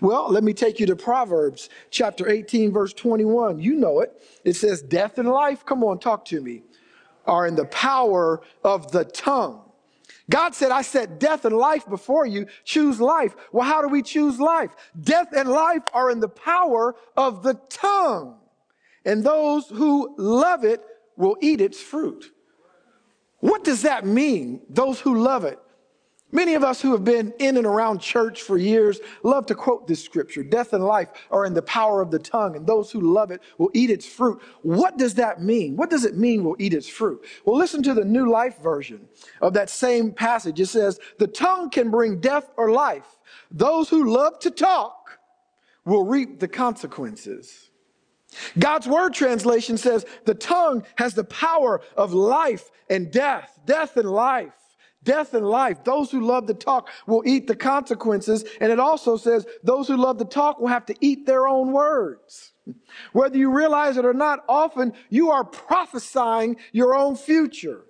Well, 0.00 0.30
let 0.30 0.44
me 0.44 0.52
take 0.52 0.80
you 0.80 0.86
to 0.86 0.96
Proverbs 0.96 1.68
chapter 1.90 2.28
18, 2.28 2.72
verse 2.72 2.92
21. 2.92 3.58
You 3.58 3.74
know 3.74 4.00
it. 4.00 4.22
It 4.44 4.54
says, 4.54 4.82
Death 4.82 5.18
and 5.18 5.28
life, 5.28 5.64
come 5.64 5.84
on, 5.84 5.98
talk 5.98 6.24
to 6.26 6.40
me, 6.40 6.62
are 7.26 7.46
in 7.46 7.54
the 7.54 7.66
power 7.66 8.40
of 8.64 8.90
the 8.92 9.04
tongue. 9.04 9.62
God 10.30 10.54
said, 10.54 10.70
I 10.70 10.82
set 10.82 11.18
death 11.18 11.44
and 11.44 11.56
life 11.56 11.88
before 11.88 12.26
you. 12.26 12.46
Choose 12.64 13.00
life. 13.00 13.34
Well, 13.50 13.66
how 13.66 13.80
do 13.80 13.88
we 13.88 14.02
choose 14.02 14.38
life? 14.38 14.70
Death 15.00 15.28
and 15.34 15.48
life 15.48 15.84
are 15.94 16.10
in 16.10 16.20
the 16.20 16.28
power 16.28 16.94
of 17.16 17.42
the 17.42 17.54
tongue. 17.70 18.36
And 19.06 19.24
those 19.24 19.68
who 19.68 20.14
love 20.18 20.64
it 20.64 20.82
will 21.16 21.36
eat 21.40 21.60
its 21.60 21.80
fruit. 21.80 22.30
What 23.40 23.64
does 23.64 23.82
that 23.82 24.04
mean? 24.04 24.60
Those 24.68 25.00
who 25.00 25.18
love 25.18 25.44
it. 25.44 25.58
Many 26.30 26.54
of 26.54 26.62
us 26.62 26.82
who 26.82 26.92
have 26.92 27.04
been 27.04 27.32
in 27.38 27.56
and 27.56 27.66
around 27.66 28.00
church 28.00 28.42
for 28.42 28.58
years 28.58 29.00
love 29.22 29.46
to 29.46 29.54
quote 29.54 29.86
this 29.86 30.04
scripture 30.04 30.42
Death 30.42 30.74
and 30.74 30.84
life 30.84 31.08
are 31.30 31.46
in 31.46 31.54
the 31.54 31.62
power 31.62 32.02
of 32.02 32.10
the 32.10 32.18
tongue, 32.18 32.54
and 32.54 32.66
those 32.66 32.90
who 32.90 33.00
love 33.00 33.30
it 33.30 33.40
will 33.56 33.70
eat 33.72 33.88
its 33.88 34.04
fruit. 34.04 34.42
What 34.60 34.98
does 34.98 35.14
that 35.14 35.42
mean? 35.42 35.76
What 35.76 35.88
does 35.88 36.04
it 36.04 36.18
mean 36.18 36.44
will 36.44 36.56
eat 36.58 36.74
its 36.74 36.88
fruit? 36.88 37.24
Well, 37.46 37.56
listen 37.56 37.82
to 37.84 37.94
the 37.94 38.04
New 38.04 38.30
Life 38.30 38.58
version 38.60 39.08
of 39.40 39.54
that 39.54 39.70
same 39.70 40.12
passage. 40.12 40.60
It 40.60 40.66
says, 40.66 41.00
The 41.18 41.28
tongue 41.28 41.70
can 41.70 41.90
bring 41.90 42.20
death 42.20 42.50
or 42.58 42.70
life. 42.72 43.18
Those 43.50 43.88
who 43.88 44.12
love 44.12 44.38
to 44.40 44.50
talk 44.50 45.18
will 45.86 46.04
reap 46.04 46.40
the 46.40 46.48
consequences. 46.48 47.70
God's 48.58 48.86
word 48.86 49.14
translation 49.14 49.78
says, 49.78 50.04
The 50.26 50.34
tongue 50.34 50.84
has 50.96 51.14
the 51.14 51.24
power 51.24 51.80
of 51.96 52.12
life 52.12 52.70
and 52.90 53.10
death, 53.10 53.58
death 53.64 53.96
and 53.96 54.10
life 54.10 54.52
death 55.08 55.32
and 55.32 55.48
life. 55.48 55.82
Those 55.84 56.10
who 56.10 56.20
love 56.20 56.46
to 56.48 56.54
talk 56.54 56.90
will 57.06 57.22
eat 57.24 57.46
the 57.46 57.56
consequences. 57.56 58.44
And 58.60 58.70
it 58.70 58.78
also 58.78 59.16
says 59.16 59.46
those 59.64 59.88
who 59.88 59.96
love 59.96 60.18
to 60.18 60.26
talk 60.26 60.60
will 60.60 60.68
have 60.68 60.84
to 60.86 60.94
eat 61.00 61.24
their 61.24 61.48
own 61.48 61.72
words. 61.72 62.52
Whether 63.14 63.38
you 63.38 63.50
realize 63.50 63.96
it 63.96 64.04
or 64.04 64.12
not, 64.12 64.44
often 64.46 64.92
you 65.08 65.30
are 65.30 65.44
prophesying 65.44 66.58
your 66.72 66.94
own 66.94 67.16
future. 67.16 67.86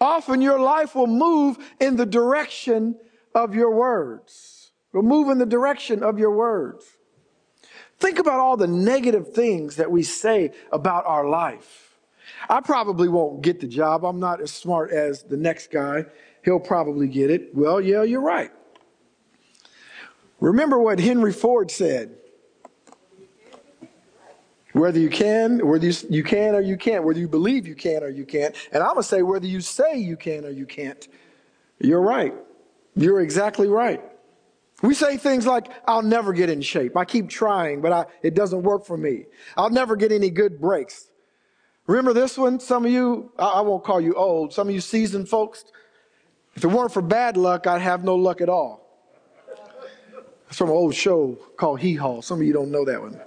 Often 0.00 0.40
your 0.40 0.58
life 0.58 0.94
will 0.94 1.06
move 1.06 1.58
in 1.78 1.96
the 1.96 2.06
direction 2.06 2.96
of 3.34 3.54
your 3.54 3.74
words. 3.74 4.72
Will 4.94 5.02
move 5.02 5.28
in 5.28 5.36
the 5.36 5.44
direction 5.44 6.02
of 6.02 6.18
your 6.18 6.30
words. 6.30 6.86
Think 7.98 8.18
about 8.18 8.40
all 8.40 8.56
the 8.56 8.66
negative 8.66 9.34
things 9.34 9.76
that 9.76 9.90
we 9.90 10.02
say 10.02 10.52
about 10.72 11.04
our 11.06 11.28
life. 11.28 11.85
I 12.48 12.60
probably 12.60 13.08
won't 13.08 13.42
get 13.42 13.60
the 13.60 13.66
job. 13.66 14.04
I'm 14.04 14.20
not 14.20 14.40
as 14.40 14.52
smart 14.52 14.90
as 14.90 15.22
the 15.22 15.36
next 15.36 15.70
guy. 15.70 16.06
He'll 16.44 16.60
probably 16.60 17.08
get 17.08 17.30
it. 17.30 17.54
Well, 17.54 17.80
yeah, 17.80 18.02
you're 18.02 18.20
right. 18.20 18.50
Remember 20.40 20.78
what 20.78 21.00
Henry 21.00 21.32
Ford 21.32 21.70
said. 21.70 22.16
Whether 24.72 24.98
you 24.98 25.08
can, 25.08 25.66
whether 25.66 25.86
you, 25.86 25.94
you 26.10 26.22
can 26.22 26.54
or 26.54 26.60
you 26.60 26.76
can't, 26.76 27.02
whether 27.02 27.18
you 27.18 27.28
believe 27.28 27.66
you 27.66 27.74
can 27.74 28.02
or 28.02 28.10
you 28.10 28.26
can't. 28.26 28.54
And 28.72 28.82
I'm 28.82 28.90
going 28.90 29.02
to 29.02 29.08
say 29.08 29.22
whether 29.22 29.46
you 29.46 29.62
say 29.62 29.96
you 29.96 30.18
can 30.18 30.44
or 30.44 30.50
you 30.50 30.66
can't. 30.66 31.08
You're 31.80 32.02
right. 32.02 32.34
You're 32.94 33.20
exactly 33.20 33.68
right. 33.68 34.02
We 34.82 34.92
say 34.92 35.16
things 35.16 35.46
like, 35.46 35.68
I'll 35.88 36.02
never 36.02 36.34
get 36.34 36.50
in 36.50 36.60
shape. 36.60 36.96
I 36.96 37.06
keep 37.06 37.30
trying, 37.30 37.80
but 37.80 37.92
I, 37.92 38.06
it 38.22 38.34
doesn't 38.34 38.62
work 38.62 38.84
for 38.84 38.98
me. 38.98 39.24
I'll 39.56 39.70
never 39.70 39.96
get 39.96 40.12
any 40.12 40.28
good 40.28 40.60
breaks. 40.60 41.08
Remember 41.86 42.12
this 42.12 42.36
one? 42.36 42.58
Some 42.58 42.84
of 42.84 42.90
you, 42.90 43.30
I 43.38 43.60
won't 43.60 43.84
call 43.84 44.00
you 44.00 44.14
old, 44.14 44.52
some 44.52 44.68
of 44.68 44.74
you 44.74 44.80
seasoned 44.80 45.28
folks, 45.28 45.64
if 46.56 46.64
it 46.64 46.68
weren't 46.68 46.92
for 46.92 47.02
bad 47.02 47.36
luck, 47.36 47.66
I'd 47.66 47.82
have 47.82 48.02
no 48.02 48.16
luck 48.16 48.40
at 48.40 48.48
all. 48.48 48.82
It's 50.48 50.56
from 50.56 50.70
an 50.70 50.74
old 50.74 50.94
show 50.94 51.36
called 51.56 51.80
Hee 51.80 51.94
Haw. 51.94 52.22
Some 52.22 52.40
of 52.40 52.46
you 52.46 52.52
don't 52.52 52.70
know 52.70 52.84
that 52.86 53.00
one. 53.00 53.20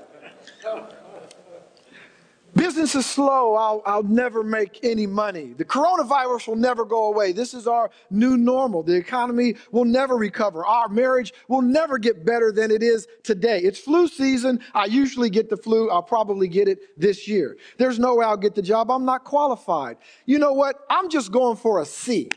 Business 2.56 2.96
is 2.96 3.06
slow. 3.06 3.56
I'll, 3.56 3.82
I'll 3.86 4.03
never 4.03 4.44
make 4.44 4.79
any 4.84 5.06
money. 5.06 5.53
The 5.53 5.65
coronavirus 5.65 6.48
will 6.48 6.56
never 6.56 6.84
go 6.84 7.06
away. 7.06 7.32
This 7.32 7.53
is 7.53 7.68
our 7.68 7.89
new 8.10 8.38
normal. 8.38 8.84
The 8.84 8.96
economy 8.96 9.56
will 9.72 9.86
never 9.86 10.18
recover. 10.18 10.65
Our 10.65 10.89
marriage 10.89 11.34
will 11.48 11.62
never 11.62 11.98
get 11.98 12.25
better 12.25 12.51
than 12.51 12.72
it 12.72 12.82
is 12.82 13.08
today. 13.24 13.60
It's 13.60 13.79
flu 13.79 14.08
season. 14.08 14.60
I 14.74 14.86
usually 14.86 15.29
get 15.29 15.50
the 15.50 15.58
flu. 15.58 15.89
I'll 15.89 16.01
probably 16.03 16.48
get 16.48 16.68
it 16.68 17.00
this 17.00 17.27
year. 17.27 17.58
There's 17.77 18.00
no 18.00 18.15
way 18.15 18.25
I'll 18.25 18.38
get 18.38 18.56
the 18.56 18.62
job. 18.62 18.89
I'm 18.89 19.06
not 19.06 19.24
qualified. 19.24 19.98
You 20.25 20.39
know 20.39 20.53
what? 20.53 20.86
I'm 20.89 21.10
just 21.10 21.32
going 21.32 21.58
for 21.58 21.82
a 21.82 21.86
C. 21.86 22.29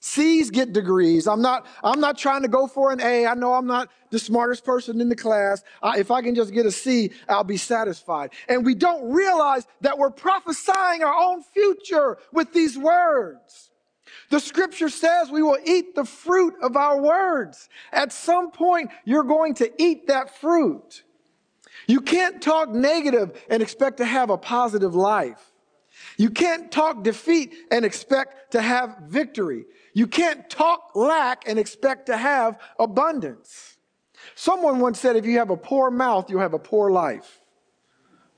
C's 0.00 0.50
get 0.50 0.72
degrees. 0.72 1.28
I'm 1.28 1.42
not, 1.42 1.66
I'm 1.84 2.00
not 2.00 2.16
trying 2.16 2.42
to 2.42 2.48
go 2.48 2.66
for 2.66 2.90
an 2.90 3.00
A. 3.00 3.26
I 3.26 3.34
know 3.34 3.52
I'm 3.52 3.66
not 3.66 3.90
the 4.08 4.18
smartest 4.18 4.64
person 4.64 5.00
in 5.00 5.10
the 5.10 5.16
class. 5.16 5.62
Uh, 5.82 5.92
if 5.96 6.10
I 6.10 6.22
can 6.22 6.34
just 6.34 6.52
get 6.52 6.64
a 6.64 6.70
C, 6.70 7.12
I'll 7.28 7.44
be 7.44 7.58
satisfied. 7.58 8.30
And 8.48 8.64
we 8.64 8.74
don't 8.74 9.12
realize 9.12 9.66
that 9.82 9.98
we're 9.98 10.10
prophesying 10.10 11.04
our 11.04 11.14
own 11.14 11.42
future 11.42 12.16
with 12.32 12.52
these 12.54 12.78
words. 12.78 13.70
The 14.30 14.40
scripture 14.40 14.88
says 14.88 15.30
we 15.30 15.42
will 15.42 15.58
eat 15.64 15.94
the 15.94 16.04
fruit 16.04 16.54
of 16.62 16.76
our 16.76 17.00
words. 17.00 17.68
At 17.92 18.12
some 18.12 18.50
point, 18.50 18.90
you're 19.04 19.22
going 19.22 19.54
to 19.54 19.70
eat 19.80 20.06
that 20.06 20.38
fruit. 20.40 21.02
You 21.86 22.00
can't 22.00 22.40
talk 22.40 22.70
negative 22.70 23.38
and 23.50 23.62
expect 23.62 23.98
to 23.98 24.04
have 24.04 24.30
a 24.30 24.38
positive 24.38 24.94
life. 24.94 25.52
You 26.16 26.30
can't 26.30 26.70
talk 26.70 27.02
defeat 27.02 27.54
and 27.70 27.84
expect 27.84 28.52
to 28.52 28.62
have 28.62 28.96
victory. 29.08 29.64
You 29.92 30.06
can't 30.06 30.48
talk 30.48 30.92
lack 30.94 31.48
and 31.48 31.58
expect 31.58 32.06
to 32.06 32.16
have 32.16 32.58
abundance. 32.78 33.76
Someone 34.34 34.80
once 34.80 35.00
said 35.00 35.16
if 35.16 35.26
you 35.26 35.38
have 35.38 35.50
a 35.50 35.56
poor 35.56 35.90
mouth, 35.90 36.30
you'll 36.30 36.40
have 36.40 36.54
a 36.54 36.58
poor 36.58 36.90
life. 36.90 37.40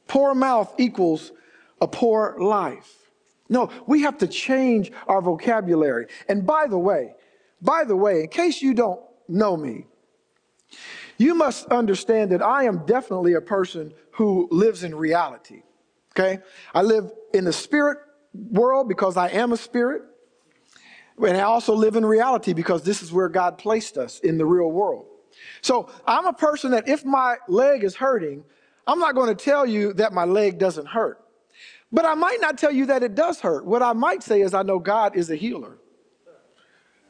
Poor 0.07 0.35
mouth 0.35 0.75
equals 0.79 1.33
a 1.81 1.89
poor 1.89 2.37
life. 2.39 2.93
No, 3.49 3.71
we 3.87 4.03
have 4.03 4.19
to 4.19 4.27
change 4.27 4.93
our 5.07 5.21
vocabulary. 5.21 6.07
And 6.29 6.47
by 6.47 6.67
the 6.67 6.79
way, 6.79 7.15
by 7.61 7.85
the 7.85 7.97
way, 7.97 8.23
in 8.23 8.29
case 8.29 8.63
you 8.63 8.75
don't 8.75 9.01
know 9.29 9.57
me, 9.57 9.87
you 11.19 11.35
must 11.35 11.67
understand 11.67 12.31
that 12.33 12.43
I 12.43 12.65
am 12.65 12.87
definitely 12.87 13.35
a 13.35 13.41
person 13.41 13.93
who 14.13 14.49
lives 14.51 14.85
in 14.85 14.95
reality. 14.95 15.63
Okay? 16.13 16.43
I 16.75 16.83
live 16.83 17.11
in 17.33 17.45
the 17.45 17.53
spirit 17.53 17.99
world 18.35 18.89
because 18.89 19.17
I 19.17 19.29
am 19.29 19.53
a 19.53 19.57
spirit. 19.57 20.03
And 21.19 21.37
I 21.37 21.43
also 21.43 21.75
live 21.75 21.97
in 21.97 22.05
reality 22.05 22.53
because 22.53 22.83
this 22.83 23.03
is 23.03 23.13
where 23.13 23.29
God 23.29 23.59
placed 23.59 23.99
us 23.99 24.19
in 24.21 24.39
the 24.39 24.47
real 24.47 24.71
world. 24.71 25.07
So 25.61 25.91
I'm 26.07 26.27
a 26.27 26.33
person 26.33 26.71
that 26.73 26.89
if 26.89 27.05
my 27.05 27.37
leg 27.49 27.85
is 27.85 27.95
hurting, 27.95 28.45
I'm 28.87 28.99
not 28.99 29.15
going 29.15 29.35
to 29.35 29.45
tell 29.45 29.65
you 29.67 29.93
that 29.95 30.13
my 30.13 30.25
leg 30.25 30.59
doesn't 30.59 30.87
hurt. 30.87 31.23
But 31.91 32.05
I 32.07 32.15
might 32.15 32.41
not 32.41 32.57
tell 32.59 32.73
you 32.73 32.87
that 32.87 33.03
it 33.03 33.15
does 33.15 33.41
hurt. 33.41 33.67
What 33.67 33.83
I 33.83 33.93
might 33.93 34.23
say 34.23 34.41
is 34.41 34.55
I 34.55 34.63
know 34.63 34.79
God 34.79 35.17
is 35.17 35.31
a 35.31 35.37
healer. 35.37 35.79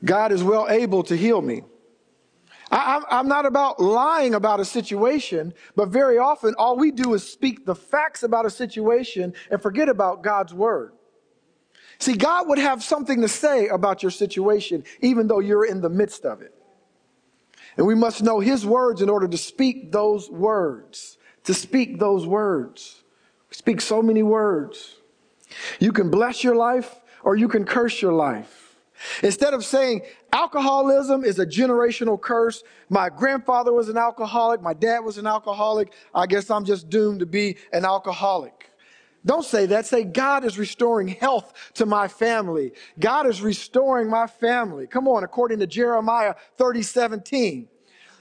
God 0.05 0.33
is 0.33 0.43
well 0.43 0.69
able 0.69 1.05
to 1.05 1.17
heal 1.17 1.41
me. 1.41 1.63
I, 2.71 3.03
am 3.11 3.29
not 3.29 3.45
about 3.45 3.81
lying 3.81 4.35
about 4.35 4.59
a 4.59 4.65
situation, 4.65 5.53
but 5.77 5.91
very 5.91 6.17
often 6.17 6.55
all 6.57 6.77
we 6.77 6.91
do 6.91 7.13
is 7.13 7.23
speak 7.23 7.67
the 7.67 7.75
facts 7.75 8.23
about 8.23 8.47
a 8.47 8.51
situation 8.51 9.35
and 9.51 9.61
forget 9.61 9.91
about 9.91 10.23
God's 10.23 10.55
word. 10.55 10.93
See, 12.03 12.15
God 12.15 12.49
would 12.49 12.59
have 12.59 12.83
something 12.83 13.21
to 13.21 13.29
say 13.29 13.69
about 13.69 14.03
your 14.03 14.11
situation, 14.11 14.83
even 15.03 15.29
though 15.29 15.39
you're 15.39 15.65
in 15.65 15.81
the 15.81 15.89
midst 15.89 16.25
of 16.25 16.43
it. 16.43 16.53
And 17.77 17.87
we 17.87 17.95
must 17.95 18.25
know 18.25 18.41
His 18.41 18.67
words 18.67 19.03
in 19.03 19.09
order 19.09 19.29
to 19.29 19.39
speak 19.39 19.93
those 19.93 20.29
words. 20.29 21.17
To 21.45 21.55
speak 21.55 22.01
those 22.01 22.27
words. 22.27 23.05
We 23.51 23.55
speak 23.55 23.81
so 23.81 24.03
many 24.03 24.25
words. 24.25 24.97
You 25.79 25.93
can 25.93 26.11
bless 26.11 26.43
your 26.43 26.57
life 26.57 26.93
or 27.23 27.37
you 27.37 27.47
can 27.47 27.65
curse 27.65 28.03
your 28.03 28.15
life. 28.15 28.81
Instead 29.23 29.55
of 29.55 29.65
saying 29.65 30.03
alcoholism 30.33 31.23
is 31.23 31.39
a 31.39 31.47
generational 31.47 32.21
curse, 32.21 32.65
my 32.89 33.11
grandfather 33.11 33.73
was 33.73 33.89
an 33.89 33.97
alcoholic, 33.97 34.61
my 34.61 34.75
dad 34.75 35.05
was 35.05 35.19
an 35.19 35.29
alcoholic, 35.29 35.93
I 36.13 36.27
guess 36.27 36.51
I'm 36.51 36.65
just 36.65 36.91
doomed 36.91 37.21
to 37.21 37.27
be 37.27 37.59
an 37.73 37.85
alcoholic. 37.85 38.62
Don't 39.25 39.45
say 39.45 39.67
that. 39.67 39.87
Say, 39.87 40.05
God 40.05 40.45
is 40.45 40.59
restoring 40.59 41.09
health 41.09 41.53
to 41.75 41.87
my 41.87 42.09
family. 42.09 42.73
God 42.99 43.27
is 43.27 43.41
restoring 43.41 44.11
my 44.11 44.27
family. 44.27 44.87
Come 44.87 45.07
on, 45.07 45.23
according 45.23 45.61
to 45.61 45.67
Jeremiah 45.67 46.35
30, 46.57 46.83
17. 46.83 47.69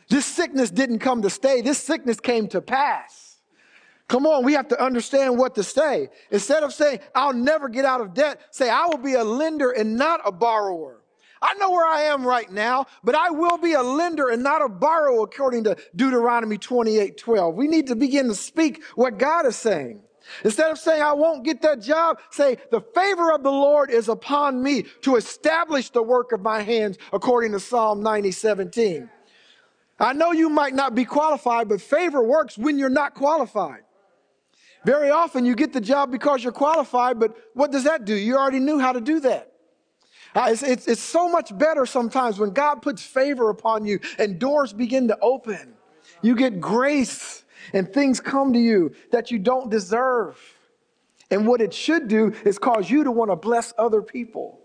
This 0.09 0.25
sickness 0.25 0.69
didn't 0.69 0.99
come 0.99 1.21
to 1.21 1.29
stay, 1.29 1.61
this 1.61 1.77
sickness 1.77 2.19
came 2.19 2.47
to 2.49 2.61
pass. 2.61 3.39
Come 4.07 4.27
on, 4.27 4.43
we 4.43 4.53
have 4.53 4.67
to 4.67 4.83
understand 4.83 5.37
what 5.37 5.55
to 5.55 5.63
say. 5.63 6.09
Instead 6.31 6.63
of 6.63 6.73
saying, 6.73 6.99
I'll 7.15 7.31
never 7.31 7.69
get 7.69 7.85
out 7.85 8.01
of 8.01 8.13
debt, 8.13 8.41
say, 8.51 8.69
I 8.69 8.87
will 8.87 8.97
be 8.97 9.13
a 9.13 9.23
lender 9.23 9.71
and 9.71 9.95
not 9.95 10.19
a 10.25 10.31
borrower. 10.33 11.01
I 11.41 11.53
know 11.55 11.71
where 11.71 11.87
I 11.87 12.01
am 12.01 12.25
right 12.25 12.51
now, 12.51 12.87
but 13.05 13.15
I 13.15 13.29
will 13.31 13.57
be 13.57 13.71
a 13.71 13.81
lender 13.81 14.27
and 14.27 14.43
not 14.43 14.61
a 14.61 14.67
borrower, 14.67 15.23
according 15.23 15.63
to 15.63 15.77
Deuteronomy 15.95 16.57
28 16.57 17.17
12. 17.17 17.55
We 17.55 17.67
need 17.67 17.87
to 17.87 17.95
begin 17.95 18.27
to 18.27 18.35
speak 18.35 18.83
what 18.95 19.17
God 19.17 19.45
is 19.45 19.55
saying. 19.55 20.01
Instead 20.43 20.71
of 20.71 20.77
saying, 20.77 21.01
I 21.01 21.13
won't 21.13 21.43
get 21.43 21.61
that 21.61 21.81
job, 21.81 22.19
say, 22.29 22.57
the 22.71 22.81
favor 22.81 23.31
of 23.31 23.43
the 23.43 23.51
Lord 23.51 23.89
is 23.89 24.09
upon 24.09 24.61
me 24.61 24.83
to 25.01 25.15
establish 25.15 25.89
the 25.89 26.03
work 26.03 26.31
of 26.31 26.41
my 26.41 26.61
hands, 26.61 26.97
according 27.13 27.51
to 27.53 27.59
Psalm 27.59 28.01
90, 28.01 28.31
17. 28.31 29.09
I 29.99 30.13
know 30.13 30.31
you 30.31 30.49
might 30.49 30.73
not 30.73 30.95
be 30.95 31.05
qualified, 31.05 31.69
but 31.69 31.79
favor 31.79 32.23
works 32.23 32.57
when 32.57 32.79
you're 32.79 32.89
not 32.89 33.13
qualified. 33.13 33.81
Very 34.83 35.11
often 35.11 35.45
you 35.45 35.55
get 35.55 35.73
the 35.73 35.81
job 35.81 36.11
because 36.11 36.43
you're 36.43 36.51
qualified, 36.51 37.19
but 37.19 37.37
what 37.53 37.71
does 37.71 37.83
that 37.83 38.05
do? 38.05 38.15
You 38.15 38.35
already 38.35 38.59
knew 38.59 38.79
how 38.79 38.93
to 38.93 39.01
do 39.01 39.19
that. 39.19 39.51
Uh, 40.33 40.47
it's, 40.49 40.63
it's, 40.63 40.87
it's 40.87 41.01
so 41.01 41.29
much 41.29 41.55
better 41.57 41.85
sometimes 41.85 42.39
when 42.39 42.51
God 42.51 42.81
puts 42.81 43.03
favor 43.03 43.49
upon 43.49 43.85
you 43.85 43.99
and 44.17 44.39
doors 44.39 44.73
begin 44.73 45.07
to 45.09 45.17
open. 45.21 45.73
You 46.21 46.35
get 46.35 46.59
grace 46.59 47.43
and 47.73 47.91
things 47.91 48.19
come 48.19 48.53
to 48.53 48.59
you 48.59 48.93
that 49.11 49.31
you 49.31 49.39
don't 49.39 49.69
deserve. 49.69 50.37
And 51.29 51.47
what 51.47 51.61
it 51.61 51.73
should 51.73 52.07
do 52.07 52.33
is 52.45 52.59
cause 52.59 52.89
you 52.89 53.03
to 53.03 53.11
want 53.11 53.31
to 53.31 53.35
bless 53.35 53.73
other 53.77 54.01
people. 54.01 54.59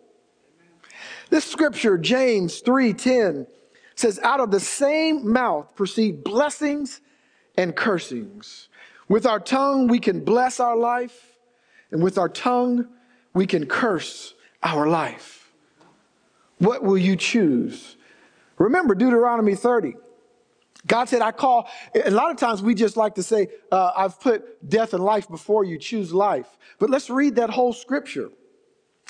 This 1.31 1.45
scripture, 1.45 1.99
James 1.99 2.63
3:10, 2.63 3.47
says, 3.95 4.19
out 4.23 4.41
of 4.41 4.51
the 4.51 4.61
same 4.61 5.33
mouth 5.33 5.75
proceed 5.75 6.23
blessings 6.23 7.01
and 7.57 7.75
cursings. 7.75 8.69
With 9.09 9.27
our 9.27 9.41
tongue, 9.41 9.89
we 9.89 9.99
can 9.99 10.25
bless 10.25 10.61
our 10.61 10.77
life, 10.77 11.39
and 11.91 12.03
with 12.03 12.19
our 12.19 12.29
tongue, 12.29 12.89
we 13.33 13.47
can 13.47 13.67
curse 13.67 14.35
our 14.63 14.87
life. 14.89 15.53
What 16.59 16.83
will 16.83 16.99
you 16.99 17.17
choose? 17.17 17.97
Remember 18.59 18.95
Deuteronomy 18.95 19.55
30. 19.55 19.95
God 20.87 21.09
said, 21.09 21.23
I 21.23 21.33
call, 21.33 21.69
a 21.95 22.11
lot 22.11 22.31
of 22.31 22.37
times 22.37 22.63
we 22.63 22.75
just 22.75 22.97
like 22.97 23.15
to 23.17 23.23
say, 23.23 23.49
uh, 23.73 23.93
I've 23.97 24.21
put 24.21 24.69
death 24.69 24.95
and 24.95 25.03
life 25.03 25.29
before 25.29 25.65
you, 25.65 25.79
choose 25.79 26.13
life. 26.13 26.47
But 26.79 26.91
let's 26.91 27.11
read 27.11 27.37
that 27.37 27.51
whole 27.51 27.73
scripture. 27.73 28.31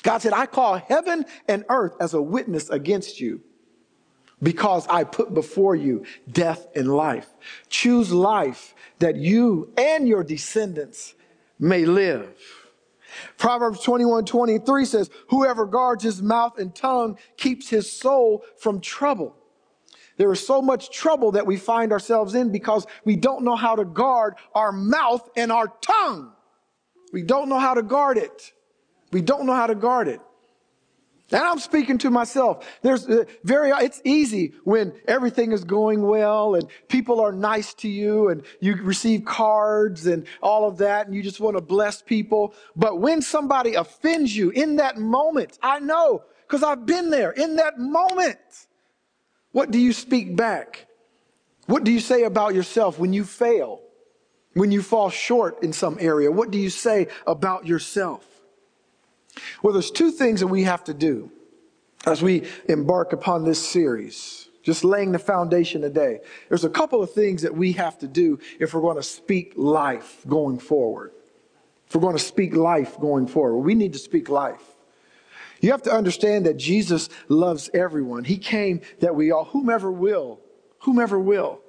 God 0.03 0.19
said, 0.19 0.33
I 0.33 0.45
call 0.45 0.77
heaven 0.77 1.25
and 1.47 1.65
earth 1.69 1.95
as 1.99 2.13
a 2.13 2.21
witness 2.21 2.69
against 2.69 3.19
you 3.19 3.41
because 4.41 4.87
I 4.87 5.03
put 5.03 5.33
before 5.33 5.75
you 5.75 6.05
death 6.31 6.67
and 6.75 6.93
life. 6.95 7.27
Choose 7.69 8.11
life 8.11 8.75
that 8.99 9.15
you 9.15 9.71
and 9.77 10.07
your 10.07 10.23
descendants 10.23 11.15
may 11.59 11.85
live. 11.85 12.35
Proverbs 13.37 13.81
21 13.81 14.25
23 14.25 14.85
says, 14.85 15.09
Whoever 15.29 15.65
guards 15.65 16.03
his 16.03 16.21
mouth 16.21 16.57
and 16.57 16.73
tongue 16.73 17.17
keeps 17.35 17.69
his 17.69 17.91
soul 17.91 18.43
from 18.57 18.79
trouble. 18.79 19.36
There 20.17 20.31
is 20.31 20.45
so 20.45 20.61
much 20.61 20.89
trouble 20.89 21.31
that 21.33 21.45
we 21.45 21.57
find 21.57 21.91
ourselves 21.91 22.35
in 22.35 22.51
because 22.51 22.85
we 23.05 23.15
don't 23.15 23.43
know 23.43 23.55
how 23.55 23.75
to 23.75 23.85
guard 23.85 24.35
our 24.53 24.71
mouth 24.71 25.29
and 25.35 25.51
our 25.51 25.67
tongue. 25.81 26.33
We 27.13 27.23
don't 27.23 27.49
know 27.49 27.59
how 27.59 27.75
to 27.75 27.83
guard 27.83 28.17
it. 28.17 28.51
We 29.11 29.21
don't 29.21 29.45
know 29.45 29.53
how 29.53 29.67
to 29.67 29.75
guard 29.75 30.07
it. 30.07 30.19
And 31.31 31.41
I'm 31.41 31.59
speaking 31.59 31.97
to 31.99 32.09
myself. 32.09 32.65
There's 32.81 33.07
uh, 33.07 33.25
very, 33.43 33.71
it's 33.71 34.01
easy 34.05 34.53
when 34.63 34.93
everything 35.07 35.51
is 35.51 35.65
going 35.65 36.01
well 36.01 36.55
and 36.55 36.67
people 36.87 37.19
are 37.19 37.33
nice 37.33 37.73
to 37.75 37.89
you 37.89 38.29
and 38.29 38.43
you 38.61 38.75
receive 38.75 39.25
cards 39.25 40.07
and 40.07 40.25
all 40.41 40.67
of 40.67 40.77
that 40.77 41.07
and 41.07 41.15
you 41.15 41.21
just 41.21 41.41
want 41.41 41.57
to 41.57 41.61
bless 41.61 42.01
people. 42.01 42.53
But 42.77 43.01
when 43.01 43.21
somebody 43.21 43.73
offends 43.73 44.35
you 44.35 44.51
in 44.51 44.77
that 44.77 44.97
moment, 44.97 45.59
I 45.61 45.79
know 45.79 46.23
because 46.47 46.63
I've 46.63 46.85
been 46.85 47.09
there 47.09 47.31
in 47.31 47.57
that 47.57 47.77
moment. 47.77 48.39
What 49.57 49.71
do 49.71 49.79
you 49.79 49.91
speak 49.91 50.35
back? 50.35 50.85
What 51.65 51.83
do 51.83 51.91
you 51.91 51.99
say 51.99 52.25
about 52.25 52.53
yourself 52.53 52.99
when 52.99 53.11
you 53.11 53.23
fail? 53.23 53.81
When 54.53 54.71
you 54.71 54.83
fall 54.83 55.09
short 55.09 55.63
in 55.63 55.73
some 55.73 55.97
area? 55.99 56.31
What 56.31 56.51
do 56.51 56.59
you 56.59 56.69
say 56.69 57.07
about 57.25 57.65
yourself? 57.65 58.23
Well, 59.63 59.73
there's 59.73 59.89
two 59.89 60.11
things 60.11 60.41
that 60.41 60.47
we 60.47 60.61
have 60.65 60.83
to 60.83 60.93
do 60.93 61.31
as 62.05 62.21
we 62.21 62.47
embark 62.69 63.13
upon 63.13 63.45
this 63.45 63.57
series, 63.57 64.47
just 64.61 64.83
laying 64.83 65.11
the 65.11 65.17
foundation 65.17 65.81
today. 65.81 66.19
There's 66.49 66.63
a 66.63 66.69
couple 66.69 67.01
of 67.01 67.11
things 67.11 67.41
that 67.41 67.55
we 67.55 67.71
have 67.71 67.97
to 67.97 68.07
do 68.07 68.37
if 68.59 68.75
we're 68.75 68.81
going 68.81 68.97
to 68.97 69.01
speak 69.01 69.53
life 69.55 70.21
going 70.27 70.59
forward. 70.59 71.13
If 71.87 71.95
we're 71.95 72.01
going 72.01 72.15
to 72.15 72.23
speak 72.23 72.55
life 72.55 72.99
going 72.99 73.25
forward, 73.25 73.61
we 73.61 73.73
need 73.73 73.93
to 73.93 73.99
speak 73.99 74.29
life. 74.29 74.76
You 75.61 75.71
have 75.71 75.83
to 75.83 75.91
understand 75.91 76.45
that 76.45 76.57
Jesus 76.57 77.09
loves 77.27 77.69
everyone. 77.73 78.23
He 78.23 78.37
came 78.37 78.81
that 78.99 79.15
we 79.15 79.31
all, 79.31 79.45
whomever 79.45 79.91
will, 79.91 80.39
whomever 80.79 81.19
will. 81.19 81.61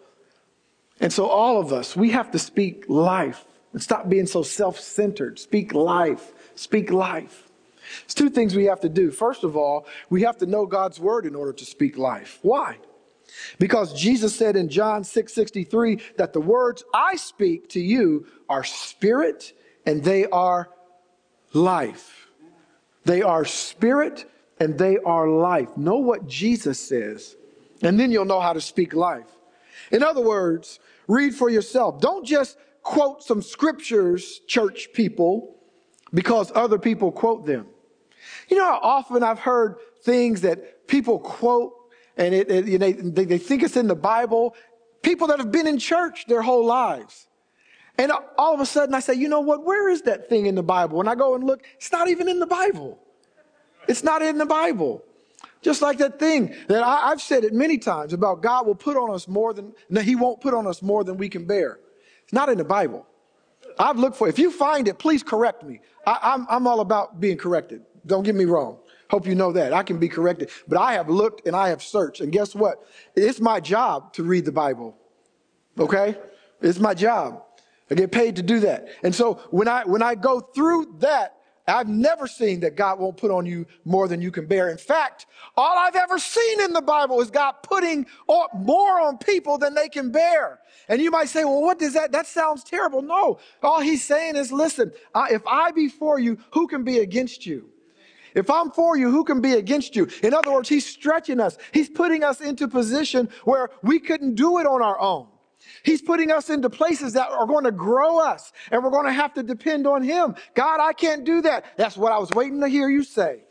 And 1.00 1.12
so, 1.12 1.26
all 1.26 1.60
of 1.60 1.72
us, 1.72 1.96
we 1.96 2.10
have 2.10 2.30
to 2.32 2.38
speak 2.38 2.84
life 2.88 3.44
and 3.72 3.82
stop 3.82 4.08
being 4.08 4.26
so 4.26 4.42
self 4.42 4.80
centered. 4.80 5.38
Speak 5.38 5.72
life. 5.72 6.32
Speak 6.54 6.90
life. 6.90 7.48
There's 8.02 8.14
two 8.14 8.30
things 8.30 8.54
we 8.54 8.64
have 8.66 8.80
to 8.80 8.88
do. 8.88 9.10
First 9.10 9.44
of 9.44 9.56
all, 9.56 9.86
we 10.10 10.22
have 10.22 10.38
to 10.38 10.46
know 10.46 10.66
God's 10.66 11.00
word 11.00 11.24
in 11.26 11.34
order 11.34 11.52
to 11.52 11.64
speak 11.64 11.96
life. 11.96 12.38
Why? 12.42 12.78
Because 13.58 13.92
Jesus 13.92 14.34
said 14.34 14.56
in 14.56 14.68
John 14.68 15.04
6 15.04 15.32
63 15.32 16.00
that 16.16 16.32
the 16.32 16.40
words 16.40 16.84
I 16.92 17.16
speak 17.16 17.68
to 17.70 17.80
you 17.80 18.26
are 18.48 18.64
spirit 18.64 19.52
and 19.86 20.02
they 20.02 20.26
are 20.26 20.70
life. 21.52 22.17
They 23.08 23.22
are 23.22 23.46
spirit 23.46 24.30
and 24.60 24.76
they 24.76 24.98
are 24.98 25.26
life. 25.26 25.74
Know 25.78 25.96
what 25.96 26.26
Jesus 26.26 26.78
says, 26.78 27.36
and 27.80 27.98
then 27.98 28.12
you'll 28.12 28.26
know 28.26 28.38
how 28.38 28.52
to 28.52 28.60
speak 28.60 28.92
life. 28.92 29.30
In 29.90 30.02
other 30.02 30.20
words, 30.20 30.78
read 31.06 31.34
for 31.34 31.48
yourself. 31.48 32.02
Don't 32.02 32.26
just 32.26 32.58
quote 32.82 33.22
some 33.22 33.40
scriptures, 33.40 34.40
church 34.46 34.90
people, 34.92 35.56
because 36.12 36.52
other 36.54 36.78
people 36.78 37.10
quote 37.10 37.46
them. 37.46 37.66
You 38.50 38.58
know 38.58 38.66
how 38.66 38.80
often 38.82 39.22
I've 39.22 39.38
heard 39.38 39.76
things 40.02 40.42
that 40.42 40.86
people 40.86 41.18
quote 41.18 41.72
and 42.18 42.34
it, 42.34 42.50
it, 42.50 42.78
they, 42.78 43.24
they 43.24 43.38
think 43.38 43.62
it's 43.62 43.78
in 43.78 43.86
the 43.86 43.94
Bible. 43.94 44.54
People 45.00 45.28
that 45.28 45.38
have 45.38 45.52
been 45.52 45.66
in 45.66 45.78
church 45.78 46.26
their 46.26 46.42
whole 46.42 46.66
lives. 46.66 47.27
And 47.98 48.12
all 48.38 48.54
of 48.54 48.60
a 48.60 48.66
sudden 48.66 48.94
I 48.94 49.00
say, 49.00 49.14
you 49.14 49.28
know 49.28 49.40
what? 49.40 49.64
Where 49.64 49.88
is 49.88 50.02
that 50.02 50.28
thing 50.28 50.46
in 50.46 50.54
the 50.54 50.62
Bible? 50.62 51.00
And 51.00 51.08
I 51.08 51.16
go 51.16 51.34
and 51.34 51.44
look, 51.44 51.64
it's 51.74 51.90
not 51.90 52.08
even 52.08 52.28
in 52.28 52.38
the 52.38 52.46
Bible. 52.46 52.98
It's 53.88 54.04
not 54.04 54.22
in 54.22 54.38
the 54.38 54.46
Bible. 54.46 55.02
Just 55.60 55.82
like 55.82 55.98
that 55.98 56.20
thing 56.20 56.54
that 56.68 56.84
I, 56.84 57.08
have 57.08 57.20
said 57.20 57.42
it 57.42 57.52
many 57.52 57.78
times 57.78 58.12
about 58.12 58.42
God 58.42 58.66
will 58.66 58.76
put 58.76 58.96
on 58.96 59.12
us 59.12 59.26
more 59.26 59.52
than, 59.52 59.72
no, 59.90 60.00
he 60.00 60.14
won't 60.14 60.40
put 60.40 60.54
on 60.54 60.68
us 60.68 60.82
more 60.82 61.02
than 61.02 61.16
we 61.16 61.28
can 61.28 61.46
bear. 61.46 61.80
It's 62.22 62.32
not 62.32 62.48
in 62.48 62.58
the 62.58 62.64
Bible. 62.64 63.06
I've 63.78 63.98
looked 63.98 64.16
for 64.16 64.28
it. 64.28 64.30
If 64.30 64.38
you 64.38 64.52
find 64.52 64.86
it, 64.86 64.98
please 64.98 65.24
correct 65.24 65.64
me. 65.64 65.80
I, 66.06 66.18
I'm, 66.22 66.46
I'm 66.48 66.66
all 66.68 66.80
about 66.80 67.18
being 67.18 67.36
corrected. 67.36 67.82
Don't 68.06 68.22
get 68.22 68.36
me 68.36 68.44
wrong. 68.44 68.78
Hope 69.10 69.26
you 69.26 69.34
know 69.34 69.52
that. 69.52 69.72
I 69.72 69.82
can 69.82 69.98
be 69.98 70.08
corrected. 70.08 70.50
But 70.68 70.78
I 70.78 70.92
have 70.92 71.08
looked 71.08 71.46
and 71.46 71.56
I 71.56 71.70
have 71.70 71.82
searched. 71.82 72.20
And 72.20 72.30
guess 72.30 72.54
what? 72.54 72.84
It's 73.16 73.40
my 73.40 73.58
job 73.58 74.12
to 74.12 74.22
read 74.22 74.44
the 74.44 74.52
Bible. 74.52 74.96
Okay? 75.78 76.16
It's 76.60 76.78
my 76.78 76.94
job. 76.94 77.42
I 77.90 77.94
get 77.94 78.12
paid 78.12 78.36
to 78.36 78.42
do 78.42 78.60
that. 78.60 78.88
And 79.02 79.14
so 79.14 79.34
when 79.50 79.68
I, 79.68 79.84
when 79.84 80.02
I 80.02 80.14
go 80.14 80.40
through 80.40 80.96
that, 81.00 81.34
I've 81.66 81.88
never 81.88 82.26
seen 82.26 82.60
that 82.60 82.76
God 82.76 82.98
won't 82.98 83.18
put 83.18 83.30
on 83.30 83.44
you 83.44 83.66
more 83.84 84.08
than 84.08 84.22
you 84.22 84.30
can 84.30 84.46
bear. 84.46 84.70
In 84.70 84.78
fact, 84.78 85.26
all 85.54 85.78
I've 85.78 85.96
ever 85.96 86.18
seen 86.18 86.62
in 86.62 86.72
the 86.72 86.80
Bible 86.80 87.20
is 87.20 87.30
God 87.30 87.56
putting 87.62 88.06
more 88.54 89.00
on 89.00 89.18
people 89.18 89.58
than 89.58 89.74
they 89.74 89.90
can 89.90 90.10
bear. 90.10 90.60
And 90.88 91.00
you 91.00 91.10
might 91.10 91.28
say, 91.28 91.44
well, 91.44 91.60
what 91.60 91.78
does 91.78 91.92
that, 91.92 92.12
that 92.12 92.26
sounds 92.26 92.64
terrible. 92.64 93.02
No, 93.02 93.38
all 93.62 93.80
he's 93.80 94.02
saying 94.02 94.36
is, 94.36 94.50
listen, 94.50 94.92
if 95.30 95.46
I 95.46 95.70
be 95.72 95.88
for 95.88 96.18
you, 96.18 96.38
who 96.52 96.68
can 96.68 96.84
be 96.84 97.00
against 97.00 97.44
you? 97.44 97.68
If 98.34 98.50
I'm 98.50 98.70
for 98.70 98.96
you, 98.96 99.10
who 99.10 99.24
can 99.24 99.40
be 99.42 99.54
against 99.54 99.94
you? 99.96 100.08
In 100.22 100.32
other 100.32 100.52
words, 100.52 100.68
he's 100.68 100.86
stretching 100.86 101.40
us. 101.40 101.58
He's 101.72 101.90
putting 101.90 102.24
us 102.24 102.40
into 102.40 102.68
position 102.68 103.28
where 103.44 103.70
we 103.82 103.98
couldn't 103.98 104.36
do 104.36 104.58
it 104.58 104.66
on 104.66 104.82
our 104.82 104.98
own. 104.98 105.28
He's 105.82 106.02
putting 106.02 106.30
us 106.30 106.50
into 106.50 106.70
places 106.70 107.12
that 107.14 107.28
are 107.30 107.46
going 107.46 107.64
to 107.64 107.72
grow 107.72 108.18
us 108.18 108.52
and 108.70 108.82
we're 108.82 108.90
going 108.90 109.06
to 109.06 109.12
have 109.12 109.34
to 109.34 109.42
depend 109.42 109.86
on 109.86 110.02
Him. 110.02 110.34
God, 110.54 110.80
I 110.80 110.92
can't 110.92 111.24
do 111.24 111.42
that. 111.42 111.64
That's 111.76 111.96
what 111.96 112.12
I 112.12 112.18
was 112.18 112.30
waiting 112.30 112.60
to 112.60 112.68
hear 112.68 112.88
you 112.88 113.04
say. 113.04 113.42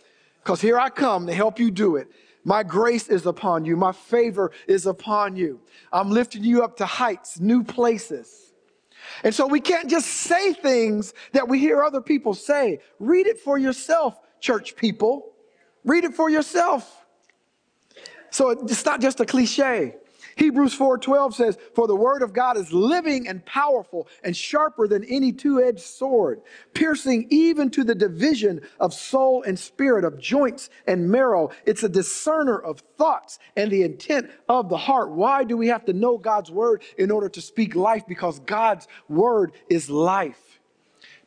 because 0.44 0.62
here 0.62 0.80
I 0.80 0.90
come 0.90 1.28
to 1.28 1.34
help 1.34 1.60
you 1.60 1.72
do 1.72 1.98
it. 1.98 2.08
My 2.46 2.64
grace 2.64 3.10
is 3.10 3.26
upon 3.26 3.66
you. 3.66 3.76
My 3.76 3.92
favor 3.92 4.52
is 4.68 4.86
upon 4.86 5.36
you. 5.36 5.60
I'm 5.92 6.10
lifting 6.10 6.44
you 6.44 6.64
up 6.64 6.78
to 6.78 6.86
heights, 6.86 7.40
new 7.40 7.64
places. 7.64 8.54
And 9.24 9.36
so 9.36 9.48
we 9.48 9.60
can't 9.60 9.90
just 9.90 10.08
say 10.08 10.54
things 10.54 11.14
that 11.34 11.48
we 11.50 11.60
hear 11.60 11.84
other 11.84 12.02
people 12.02 12.34
say. 12.34 12.80
Read 13.00 13.28
it 13.28 13.40
for 13.40 13.58
yourself, 13.58 14.18
church 14.40 14.76
people. 14.78 15.34
Read 15.84 16.06
it 16.06 16.14
for 16.14 16.30
yourself. 16.30 17.06
So 18.32 18.52
it's 18.52 18.86
not 18.86 19.02
just 19.02 19.20
a 19.20 19.26
cliche. 19.26 19.96
Hebrews 20.38 20.76
4:12 20.76 21.34
says, 21.34 21.58
"For 21.74 21.88
the 21.88 21.96
word 21.96 22.22
of 22.22 22.32
God 22.32 22.58
is 22.58 22.72
living 22.72 23.28
and 23.28 23.44
powerful 23.46 24.08
and 24.24 24.38
sharper 24.38 24.88
than 24.88 25.04
any 25.06 25.32
two-edged 25.34 25.82
sword, 25.82 26.42
piercing 26.74 27.28
even 27.30 27.70
to 27.72 27.84
the 27.84 27.96
division 27.96 28.62
of 28.80 28.94
soul 28.94 29.44
and 29.44 29.58
spirit, 29.58 30.06
of 30.06 30.20
joints 30.20 30.70
and 30.86 31.10
marrow. 31.10 31.50
It's 31.66 31.84
a 31.84 31.90
discerner 31.90 32.58
of 32.58 32.82
thoughts 32.98 33.40
and 33.56 33.72
the 33.72 33.82
intent 33.82 34.30
of 34.48 34.70
the 34.70 34.78
heart." 34.78 35.10
Why 35.10 35.44
do 35.44 35.58
we 35.58 35.68
have 35.68 35.86
to 35.86 35.94
know 35.94 36.18
God's 36.18 36.52
word 36.52 36.84
in 36.98 37.12
order 37.12 37.30
to 37.30 37.42
speak 37.42 37.76
life? 37.76 38.04
Because 38.08 38.40
God's 38.40 38.88
word 39.10 39.54
is 39.70 39.90
life. 39.90 40.47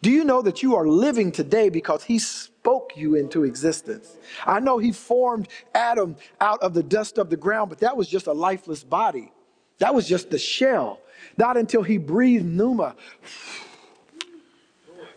Do 0.03 0.11
you 0.11 0.25
know 0.25 0.41
that 0.43 0.63
you 0.63 0.77
are 0.77 0.87
living 0.87 1.31
today 1.31 1.69
because 1.69 2.05
he 2.05 2.19
spoke 2.19 2.93
you 2.97 3.17
into 3.17 3.45
existence? 3.45 4.17
I 4.47 4.61
know 4.61 4.79
he 4.79 4.93
formed 4.93 5.49
Adam 5.75 6.17
out 6.41 6.63
of 6.63 6.73
the 6.73 6.83
dust 6.83 7.19
of 7.19 7.29
the 7.29 7.37
ground, 7.37 7.69
but 7.69 7.81
that 7.81 7.97
was 7.97 8.09
just 8.09 8.27
a 8.27 8.33
lifeless 8.33 8.83
body. 8.83 9.33
That 9.79 9.95
was 9.95 10.09
just 10.09 10.31
the 10.31 10.39
shell. 10.39 11.01
Not 11.37 11.57
until 11.57 11.83
he 11.83 11.99
breathed 11.99 12.47
pneuma 12.47 12.97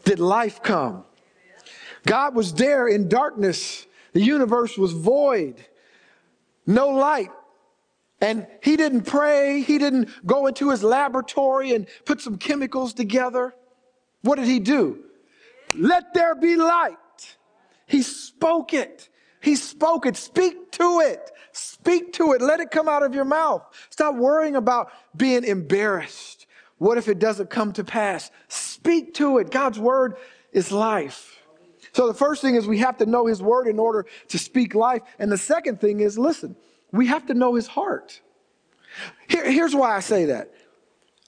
did 0.04 0.20
life 0.20 0.62
come. 0.62 1.06
God 2.06 2.36
was 2.36 2.54
there 2.54 2.88
in 2.88 3.08
darkness. 3.08 3.86
The 4.14 4.22
universe 4.22 4.78
was 4.78 4.92
void, 4.92 5.66
no 6.68 6.90
light. 6.90 7.32
And 8.22 8.48
he 8.62 8.78
didn't 8.78 9.04
pray, 9.04 9.62
he 9.62 9.78
didn't 9.78 10.10
go 10.26 10.48
into 10.48 10.70
his 10.70 10.84
laboratory 10.84 11.74
and 11.74 11.88
put 12.06 12.22
some 12.22 12.38
chemicals 12.38 12.94
together. 12.94 13.54
What 14.24 14.40
did 14.40 14.48
he 14.48 14.60
do? 14.60 15.04
Let 15.76 16.14
there 16.14 16.36
be 16.36 16.56
light. 16.56 16.98
He 17.86 18.02
spoke 18.02 18.74
it. 18.74 19.10
He 19.42 19.56
spoke 19.56 20.06
it. 20.06 20.16
Speak 20.16 20.72
to 20.74 21.02
it. 21.02 21.32
Speak 21.52 22.14
to 22.14 22.34
it. 22.34 22.42
Let 22.42 22.60
it 22.60 22.72
come 22.72 22.88
out 22.88 23.04
of 23.04 23.14
your 23.14 23.26
mouth. 23.26 23.64
Stop 23.90 24.16
worrying 24.16 24.56
about 24.56 24.92
being 25.16 25.44
embarrassed. 25.44 26.48
What 26.78 26.98
if 26.98 27.08
it 27.08 27.20
doesn't 27.20 27.50
come 27.50 27.74
to 27.74 27.84
pass? 27.84 28.32
Speak 28.48 29.14
to 29.16 29.38
it. 29.38 29.52
God's 29.52 29.80
word 29.80 30.16
is 30.52 30.72
life. 30.72 31.40
So 31.94 32.08
the 32.08 32.14
first 32.14 32.42
thing 32.42 32.56
is 32.56 32.66
we 32.66 32.80
have 32.80 32.98
to 32.98 33.06
know 33.06 33.28
his 33.28 33.42
word 33.42 33.68
in 33.68 33.78
order 33.78 34.06
to 34.30 34.40
speak 34.40 34.74
life. 34.74 35.02
And 35.20 35.32
the 35.32 35.38
second 35.38 35.80
thing 35.80 36.00
is 36.00 36.18
listen, 36.18 36.56
we 36.92 37.08
have 37.08 37.26
to 37.28 37.34
know 37.34 37.56
his 37.56 37.68
heart. 37.68 38.22
Here, 39.28 39.50
here's 39.50 39.76
why 39.76 39.96
I 39.96 40.00
say 40.00 40.26
that. 40.26 40.52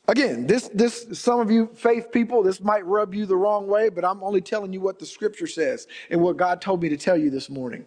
Again, 0.08 0.46
this, 0.46 0.70
this, 0.74 1.08
some 1.14 1.40
of 1.40 1.50
you 1.50 1.70
faith 1.74 2.12
people, 2.12 2.44
this 2.44 2.62
might 2.62 2.86
rub 2.86 3.16
you 3.16 3.26
the 3.26 3.36
wrong 3.36 3.68
way, 3.68 3.90
but 3.90 4.06
I'm 4.06 4.24
only 4.24 4.42
telling 4.42 4.72
you 4.72 4.80
what 4.80 5.00
the 5.00 5.06
scripture 5.06 5.48
says 5.48 5.88
and 6.12 6.22
what 6.22 6.38
God 6.38 6.62
told 6.62 6.84
me 6.84 6.90
to 6.90 6.98
tell 6.98 7.18
you 7.18 7.32
this 7.32 7.50
morning. 7.50 7.86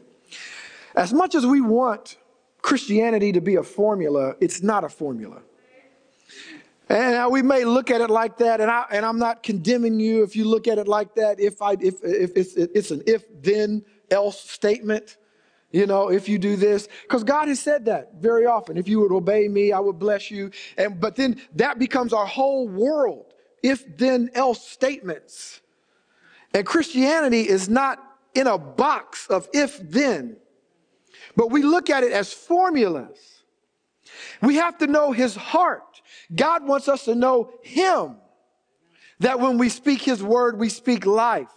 As 0.96 1.12
much 1.12 1.36
as 1.36 1.46
we 1.46 1.60
want 1.60 2.16
Christianity 2.60 3.32
to 3.32 3.40
be 3.40 3.54
a 3.54 3.62
formula, 3.62 4.34
it's 4.40 4.62
not 4.62 4.82
a 4.82 4.88
formula. 4.88 5.42
And 6.88 7.30
we 7.30 7.42
may 7.42 7.64
look 7.64 7.90
at 7.90 8.00
it 8.00 8.10
like 8.10 8.38
that, 8.38 8.60
and, 8.60 8.70
I, 8.70 8.86
and 8.90 9.04
I'm 9.04 9.18
not 9.18 9.42
condemning 9.42 10.00
you 10.00 10.22
if 10.22 10.34
you 10.34 10.44
look 10.44 10.66
at 10.66 10.78
it 10.78 10.88
like 10.88 11.14
that. 11.16 11.38
If, 11.38 11.60
I, 11.60 11.72
if, 11.72 12.02
if 12.02 12.32
it's, 12.34 12.56
it's 12.56 12.90
an 12.90 13.02
if 13.06 13.24
then 13.42 13.84
else 14.10 14.40
statement, 14.40 15.18
you 15.70 15.86
know, 15.86 16.10
if 16.10 16.28
you 16.28 16.38
do 16.38 16.56
this, 16.56 16.88
because 17.02 17.24
God 17.24 17.48
has 17.48 17.60
said 17.60 17.84
that 17.86 18.14
very 18.20 18.46
often. 18.46 18.78
If 18.78 18.88
you 18.88 19.00
would 19.00 19.12
obey 19.12 19.48
me, 19.48 19.72
I 19.72 19.80
would 19.80 19.98
bless 19.98 20.30
you. 20.30 20.50
And 20.78 20.98
but 20.98 21.16
then 21.16 21.40
that 21.56 21.78
becomes 21.78 22.12
our 22.12 22.26
whole 22.26 22.66
world. 22.68 23.34
If 23.62 23.98
then 23.98 24.30
else 24.34 24.66
statements. 24.66 25.60
And 26.54 26.64
Christianity 26.64 27.46
is 27.46 27.68
not 27.68 28.02
in 28.34 28.46
a 28.46 28.56
box 28.56 29.26
of 29.26 29.48
if 29.52 29.78
then, 29.78 30.36
but 31.36 31.50
we 31.50 31.62
look 31.62 31.90
at 31.90 32.02
it 32.04 32.12
as 32.12 32.32
formulas. 32.32 33.42
We 34.40 34.56
have 34.56 34.78
to 34.78 34.86
know 34.86 35.12
his 35.12 35.34
heart. 35.34 36.00
God 36.34 36.66
wants 36.66 36.88
us 36.88 37.04
to 37.04 37.14
know 37.14 37.52
him. 37.62 38.16
That 39.20 39.40
when 39.40 39.58
we 39.58 39.68
speak 39.68 40.00
his 40.00 40.22
word, 40.22 40.58
we 40.58 40.68
speak 40.68 41.04
life. 41.04 41.50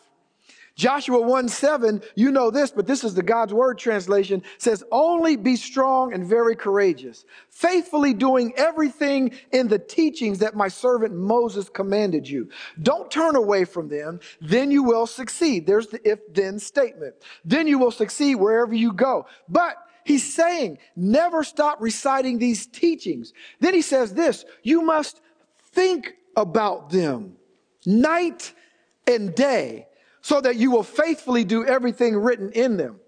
Joshua 0.82 1.22
1 1.22 1.48
7, 1.48 2.02
you 2.16 2.32
know 2.32 2.50
this, 2.50 2.72
but 2.72 2.88
this 2.88 3.04
is 3.04 3.14
the 3.14 3.22
God's 3.22 3.54
Word 3.54 3.78
translation, 3.78 4.42
says, 4.58 4.84
Only 4.92 5.36
be 5.36 5.56
strong 5.56 6.12
and 6.12 6.26
very 6.26 6.56
courageous, 6.56 7.24
faithfully 7.52 8.16
doing 8.16 8.52
everything 8.58 9.32
in 9.52 9.68
the 9.68 9.78
teachings 9.78 10.40
that 10.40 10.56
my 10.56 10.68
servant 10.68 11.14
Moses 11.14 11.70
commanded 11.70 12.28
you. 12.28 12.50
Don't 12.82 13.12
turn 13.12 13.36
away 13.36 13.64
from 13.64 13.90
them, 13.90 14.20
then 14.42 14.72
you 14.72 14.82
will 14.82 15.06
succeed. 15.06 15.68
There's 15.68 15.86
the 15.86 16.02
if 16.04 16.20
then 16.34 16.58
statement. 16.58 17.14
Then 17.46 17.68
you 17.68 17.78
will 17.78 17.92
succeed 17.92 18.38
wherever 18.38 18.74
you 18.74 18.92
go. 18.92 19.28
But 19.48 19.76
he's 20.04 20.34
saying, 20.34 20.80
never 20.96 21.44
stop 21.44 21.80
reciting 21.80 22.40
these 22.40 22.66
teachings. 22.66 23.34
Then 23.60 23.76
he 23.76 23.84
says 23.84 24.16
this, 24.16 24.46
you 24.64 24.82
must 24.82 25.22
think 25.74 26.16
about 26.36 26.90
them 26.90 27.36
night 27.86 28.52
and 29.06 29.36
day 29.36 29.86
so 30.22 30.42
that 30.42 30.56
you 30.56 30.72
will 30.72 30.84
faithfully 30.84 31.44
do 31.44 31.66
everything 31.66 32.16
written 32.16 32.52
in 32.52 32.78
them. 32.78 33.00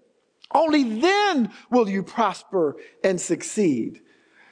Only 0.52 1.00
then 1.00 1.50
will 1.70 1.88
you 1.88 2.02
prosper 2.02 2.76
and 3.02 3.20
succeed. 3.20 4.00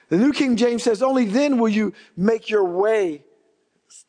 The 0.09 0.17
New 0.17 0.33
King 0.33 0.57
James 0.57 0.83
says, 0.83 1.03
only 1.03 1.25
then 1.25 1.59
will 1.59 1.69
you 1.69 1.93
make 2.17 2.51
your 2.51 2.65
way 2.65 3.25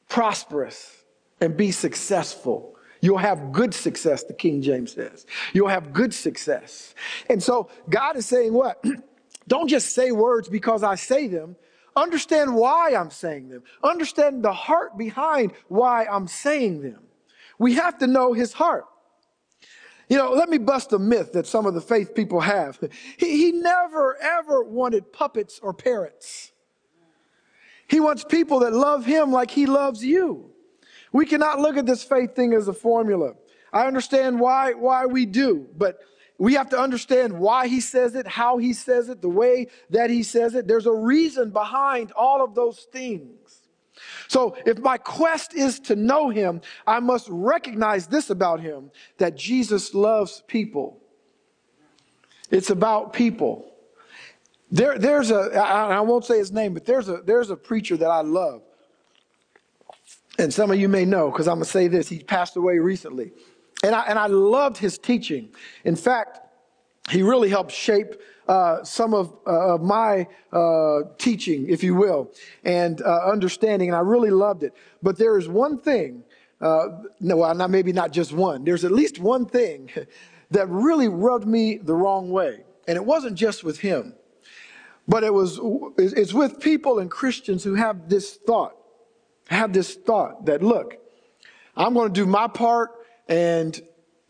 prosperous 0.09 1.03
and 1.39 1.55
be 1.55 1.71
successful. 1.71 2.75
You'll 3.01 3.17
have 3.17 3.51
good 3.51 3.73
success, 3.73 4.23
the 4.23 4.33
King 4.33 4.61
James 4.61 4.93
says. 4.93 5.25
You'll 5.53 5.67
have 5.67 5.93
good 5.93 6.13
success. 6.13 6.95
And 7.29 7.41
so 7.41 7.69
God 7.89 8.15
is 8.15 8.25
saying 8.25 8.53
what? 8.53 8.83
Don't 9.47 9.67
just 9.67 9.93
say 9.93 10.11
words 10.11 10.47
because 10.47 10.83
I 10.83 10.95
say 10.95 11.27
them. 11.27 11.55
Understand 11.95 12.55
why 12.55 12.95
I'm 12.95 13.11
saying 13.11 13.49
them. 13.49 13.63
Understand 13.83 14.43
the 14.43 14.53
heart 14.53 14.97
behind 14.97 15.51
why 15.67 16.05
I'm 16.05 16.27
saying 16.27 16.81
them. 16.81 17.01
We 17.59 17.75
have 17.75 17.97
to 17.99 18.07
know 18.07 18.33
his 18.33 18.53
heart. 18.53 18.85
You 20.09 20.17
know, 20.17 20.31
let 20.31 20.49
me 20.49 20.57
bust 20.57 20.93
a 20.93 20.99
myth 20.99 21.33
that 21.33 21.47
some 21.47 21.65
of 21.65 21.73
the 21.73 21.81
faith 21.81 22.13
people 22.13 22.41
have. 22.41 22.79
He, 23.17 23.37
he 23.37 23.51
never, 23.51 24.17
ever 24.21 24.63
wanted 24.63 25.13
puppets 25.13 25.59
or 25.59 25.73
parrots. 25.73 26.51
He 27.87 27.99
wants 27.99 28.23
people 28.23 28.59
that 28.59 28.73
love 28.73 29.05
him 29.05 29.31
like 29.31 29.51
he 29.51 29.65
loves 29.65 30.03
you. 30.03 30.51
We 31.11 31.25
cannot 31.25 31.59
look 31.59 31.77
at 31.77 31.85
this 31.85 32.03
faith 32.03 32.35
thing 32.35 32.53
as 32.53 32.67
a 32.67 32.73
formula. 32.73 33.33
I 33.71 33.87
understand 33.87 34.39
why, 34.39 34.73
why 34.73 35.05
we 35.05 35.25
do, 35.25 35.67
but 35.77 35.99
we 36.37 36.53
have 36.55 36.69
to 36.69 36.79
understand 36.79 37.39
why 37.39 37.67
he 37.67 37.79
says 37.79 38.15
it, 38.15 38.27
how 38.27 38.57
he 38.57 38.73
says 38.73 39.09
it, 39.09 39.21
the 39.21 39.29
way 39.29 39.67
that 39.89 40.09
he 40.09 40.23
says 40.23 40.55
it. 40.55 40.67
There's 40.67 40.85
a 40.85 40.93
reason 40.93 41.51
behind 41.51 42.11
all 42.11 42.43
of 42.43 42.55
those 42.55 42.87
things. 42.91 43.62
So 44.27 44.55
if 44.65 44.79
my 44.79 44.97
quest 44.97 45.53
is 45.53 45.79
to 45.81 45.95
know 45.95 46.29
him, 46.29 46.61
I 46.85 46.99
must 46.99 47.27
recognize 47.29 48.07
this 48.07 48.29
about 48.29 48.59
him 48.59 48.91
that 49.17 49.35
Jesus 49.35 49.93
loves 49.93 50.43
people. 50.47 50.99
It's 52.51 52.69
about 52.69 53.13
people. 53.13 53.71
There, 54.71 54.97
there's 54.97 55.31
a, 55.31 55.55
I 55.55 56.01
won't 56.01 56.25
say 56.25 56.37
his 56.37 56.51
name, 56.51 56.73
but 56.73 56.85
there's 56.85 57.07
a, 57.09 57.17
there's 57.17 57.49
a 57.49 57.55
preacher 57.55 57.95
that 57.97 58.09
I 58.09 58.21
love. 58.21 58.63
And 60.39 60.51
some 60.51 60.71
of 60.71 60.79
you 60.79 60.89
may 60.89 61.05
know, 61.05 61.29
because 61.29 61.47
I'm 61.47 61.57
going 61.57 61.65
to 61.65 61.69
say 61.69 61.87
this. 61.87 62.09
He 62.09 62.19
passed 62.19 62.55
away 62.55 62.79
recently. 62.79 63.31
And 63.83 63.93
I, 63.93 64.01
and 64.07 64.17
I 64.17 64.27
loved 64.27 64.77
his 64.77 64.97
teaching. 64.97 65.49
In 65.83 65.95
fact, 65.95 66.39
he 67.09 67.21
really 67.21 67.49
helped 67.49 67.71
shape 67.71 68.15
uh, 68.47 68.83
some 68.83 69.13
of, 69.13 69.33
uh, 69.45 69.77
my 69.81 70.27
uh, 70.51 71.01
teaching, 71.17 71.69
if 71.69 71.83
you 71.83 71.95
will, 71.95 72.31
and 72.63 73.01
uh, 73.01 73.25
understanding, 73.25 73.89
and 73.89 73.95
I 73.95 74.01
really 74.01 74.31
loved 74.31 74.63
it. 74.63 74.73
But 75.01 75.17
there 75.17 75.37
is 75.37 75.47
one 75.47 75.77
thing, 75.77 76.23
uh, 76.61 76.87
no, 77.19 77.37
well, 77.37 77.55
not, 77.55 77.69
maybe 77.69 77.93
not 77.93 78.11
just 78.11 78.33
one, 78.33 78.63
there's 78.63 78.83
at 78.83 78.91
least 78.91 79.19
one 79.19 79.45
thing 79.45 79.89
that 80.51 80.67
really 80.69 81.07
rubbed 81.07 81.47
me 81.47 81.77
the 81.77 81.95
wrong 81.95 82.29
way. 82.29 82.63
And 82.87 82.97
it 82.97 83.05
wasn't 83.05 83.35
just 83.35 83.63
with 83.63 83.79
him, 83.79 84.13
but 85.07 85.23
it 85.23 85.33
was, 85.33 85.59
it's 85.97 86.33
with 86.33 86.59
people 86.59 86.99
and 86.99 87.09
Christians 87.09 87.63
who 87.63 87.75
have 87.75 88.09
this 88.09 88.35
thought, 88.45 88.75
have 89.47 89.71
this 89.71 89.95
thought 89.95 90.45
that, 90.45 90.61
look, 90.61 90.97
I'm 91.75 91.93
going 91.93 92.13
to 92.13 92.13
do 92.13 92.25
my 92.25 92.47
part 92.47 92.91
and 93.27 93.81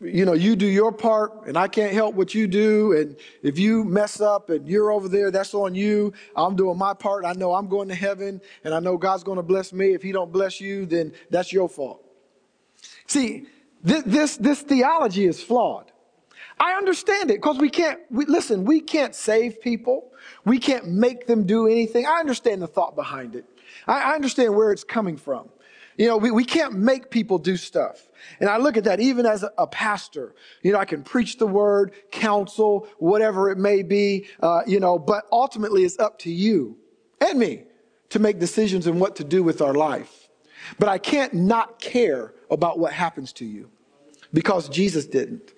you 0.04 0.24
know, 0.24 0.34
you 0.34 0.56
do 0.56 0.66
your 0.66 0.92
part 0.92 1.46
and 1.46 1.56
I 1.56 1.68
can't 1.68 1.92
help 1.92 2.14
what 2.14 2.34
you 2.34 2.46
do. 2.46 2.92
And 2.92 3.16
if 3.42 3.58
you 3.58 3.84
mess 3.84 4.20
up 4.20 4.50
and 4.50 4.68
you're 4.68 4.90
over 4.92 5.08
there, 5.08 5.30
that's 5.30 5.54
on 5.54 5.74
you. 5.74 6.12
I'm 6.36 6.56
doing 6.56 6.78
my 6.78 6.94
part. 6.94 7.24
I 7.24 7.32
know 7.32 7.54
I'm 7.54 7.68
going 7.68 7.88
to 7.88 7.94
heaven 7.94 8.40
and 8.64 8.74
I 8.74 8.80
know 8.80 8.96
God's 8.96 9.24
going 9.24 9.36
to 9.36 9.42
bless 9.42 9.72
me. 9.72 9.92
If 9.94 10.02
he 10.02 10.12
don't 10.12 10.32
bless 10.32 10.60
you, 10.60 10.86
then 10.86 11.12
that's 11.30 11.52
your 11.52 11.68
fault. 11.68 12.04
See, 13.06 13.46
this, 13.82 14.02
this, 14.04 14.36
this 14.36 14.62
theology 14.62 15.26
is 15.26 15.42
flawed. 15.42 15.90
I 16.58 16.74
understand 16.74 17.30
it 17.30 17.40
because 17.40 17.58
we 17.58 17.68
can't, 17.68 18.00
we, 18.10 18.26
listen, 18.26 18.64
we 18.64 18.80
can't 18.80 19.14
save 19.14 19.60
people. 19.60 20.12
We 20.44 20.58
can't 20.58 20.86
make 20.86 21.26
them 21.26 21.44
do 21.44 21.66
anything. 21.66 22.06
I 22.06 22.20
understand 22.20 22.62
the 22.62 22.66
thought 22.66 22.94
behind 22.94 23.34
it. 23.34 23.44
I, 23.86 24.12
I 24.12 24.14
understand 24.14 24.54
where 24.54 24.70
it's 24.70 24.84
coming 24.84 25.16
from. 25.16 25.48
You 25.96 26.08
know, 26.08 26.16
we, 26.16 26.30
we 26.30 26.44
can't 26.44 26.74
make 26.74 27.10
people 27.10 27.38
do 27.38 27.56
stuff. 27.56 28.08
And 28.40 28.48
I 28.48 28.56
look 28.56 28.76
at 28.76 28.84
that 28.84 29.00
even 29.00 29.26
as 29.26 29.42
a, 29.42 29.52
a 29.58 29.66
pastor. 29.66 30.34
You 30.62 30.72
know, 30.72 30.78
I 30.78 30.84
can 30.84 31.02
preach 31.02 31.38
the 31.38 31.46
word, 31.46 31.92
counsel, 32.10 32.88
whatever 32.98 33.50
it 33.50 33.58
may 33.58 33.82
be, 33.82 34.26
uh, 34.40 34.62
you 34.66 34.80
know, 34.80 34.98
but 34.98 35.24
ultimately 35.30 35.84
it's 35.84 35.98
up 35.98 36.18
to 36.20 36.30
you 36.30 36.76
and 37.20 37.38
me 37.38 37.64
to 38.10 38.18
make 38.18 38.38
decisions 38.38 38.86
and 38.86 39.00
what 39.00 39.16
to 39.16 39.24
do 39.24 39.42
with 39.42 39.60
our 39.60 39.74
life. 39.74 40.28
But 40.78 40.88
I 40.88 40.98
can't 40.98 41.34
not 41.34 41.78
care 41.80 42.34
about 42.50 42.78
what 42.78 42.92
happens 42.92 43.32
to 43.34 43.44
you 43.44 43.70
because 44.32 44.68
Jesus 44.68 45.06
didn't. 45.06 45.52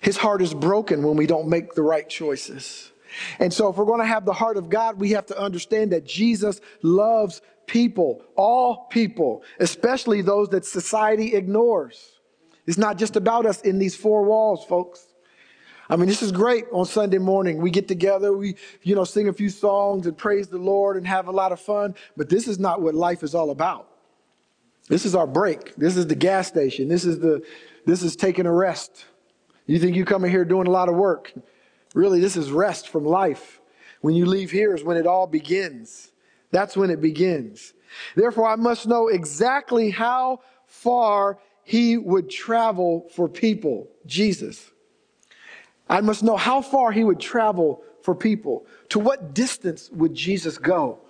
His 0.00 0.16
heart 0.16 0.40
is 0.40 0.54
broken 0.54 1.02
when 1.02 1.16
we 1.16 1.26
don't 1.26 1.48
make 1.48 1.74
the 1.74 1.82
right 1.82 2.08
choices. 2.08 2.90
And 3.38 3.52
so, 3.52 3.68
if 3.68 3.76
we're 3.76 3.84
going 3.84 4.00
to 4.00 4.06
have 4.06 4.24
the 4.24 4.32
heart 4.32 4.56
of 4.56 4.68
God, 4.68 5.00
we 5.00 5.10
have 5.10 5.26
to 5.26 5.38
understand 5.38 5.92
that 5.92 6.04
Jesus 6.04 6.60
loves 6.82 7.42
people, 7.66 8.22
all 8.36 8.86
people, 8.90 9.42
especially 9.58 10.22
those 10.22 10.48
that 10.50 10.64
society 10.64 11.34
ignores. 11.34 12.12
It's 12.66 12.78
not 12.78 12.98
just 12.98 13.16
about 13.16 13.46
us 13.46 13.60
in 13.62 13.78
these 13.78 13.96
four 13.96 14.22
walls, 14.22 14.64
folks. 14.64 15.06
I 15.88 15.96
mean, 15.96 16.06
this 16.06 16.22
is 16.22 16.30
great 16.30 16.66
on 16.72 16.84
Sunday 16.84 17.18
morning. 17.18 17.58
We 17.58 17.70
get 17.70 17.88
together, 17.88 18.32
we, 18.32 18.54
you 18.82 18.94
know, 18.94 19.02
sing 19.02 19.28
a 19.28 19.32
few 19.32 19.48
songs 19.48 20.06
and 20.06 20.16
praise 20.16 20.46
the 20.46 20.58
Lord 20.58 20.96
and 20.96 21.04
have 21.06 21.26
a 21.26 21.32
lot 21.32 21.50
of 21.50 21.60
fun, 21.60 21.96
but 22.16 22.28
this 22.28 22.46
is 22.46 22.60
not 22.60 22.80
what 22.80 22.94
life 22.94 23.24
is 23.24 23.34
all 23.34 23.50
about. 23.50 23.88
This 24.88 25.04
is 25.04 25.16
our 25.16 25.26
break. 25.26 25.74
This 25.76 25.96
is 25.96 26.06
the 26.06 26.14
gas 26.14 26.46
station. 26.46 26.88
This 26.88 27.04
is 27.04 27.18
the 27.18 27.42
this 27.86 28.02
is 28.02 28.14
taking 28.14 28.46
a 28.46 28.52
rest. 28.52 29.04
You 29.66 29.78
think 29.78 29.96
you 29.96 30.04
come 30.04 30.24
in 30.24 30.30
here 30.30 30.44
doing 30.44 30.66
a 30.66 30.70
lot 30.70 30.88
of 30.88 30.96
work. 30.96 31.32
Really, 31.94 32.20
this 32.20 32.36
is 32.36 32.50
rest 32.50 32.88
from 32.88 33.04
life. 33.04 33.60
When 34.00 34.14
you 34.14 34.26
leave 34.26 34.50
here 34.50 34.74
is 34.74 34.84
when 34.84 34.96
it 34.96 35.06
all 35.06 35.26
begins. 35.26 36.12
That's 36.50 36.76
when 36.76 36.90
it 36.90 37.00
begins. 37.00 37.74
Therefore, 38.14 38.48
I 38.48 38.56
must 38.56 38.86
know 38.86 39.08
exactly 39.08 39.90
how 39.90 40.40
far 40.66 41.38
he 41.64 41.96
would 41.96 42.30
travel 42.30 43.08
for 43.14 43.28
people, 43.28 43.88
Jesus. 44.06 44.70
I 45.88 46.00
must 46.00 46.22
know 46.22 46.36
how 46.36 46.62
far 46.62 46.92
he 46.92 47.04
would 47.04 47.20
travel 47.20 47.82
for 48.02 48.14
people. 48.14 48.66
To 48.90 48.98
what 48.98 49.34
distance 49.34 49.90
would 49.90 50.14
Jesus 50.14 50.56
go? 50.56 51.00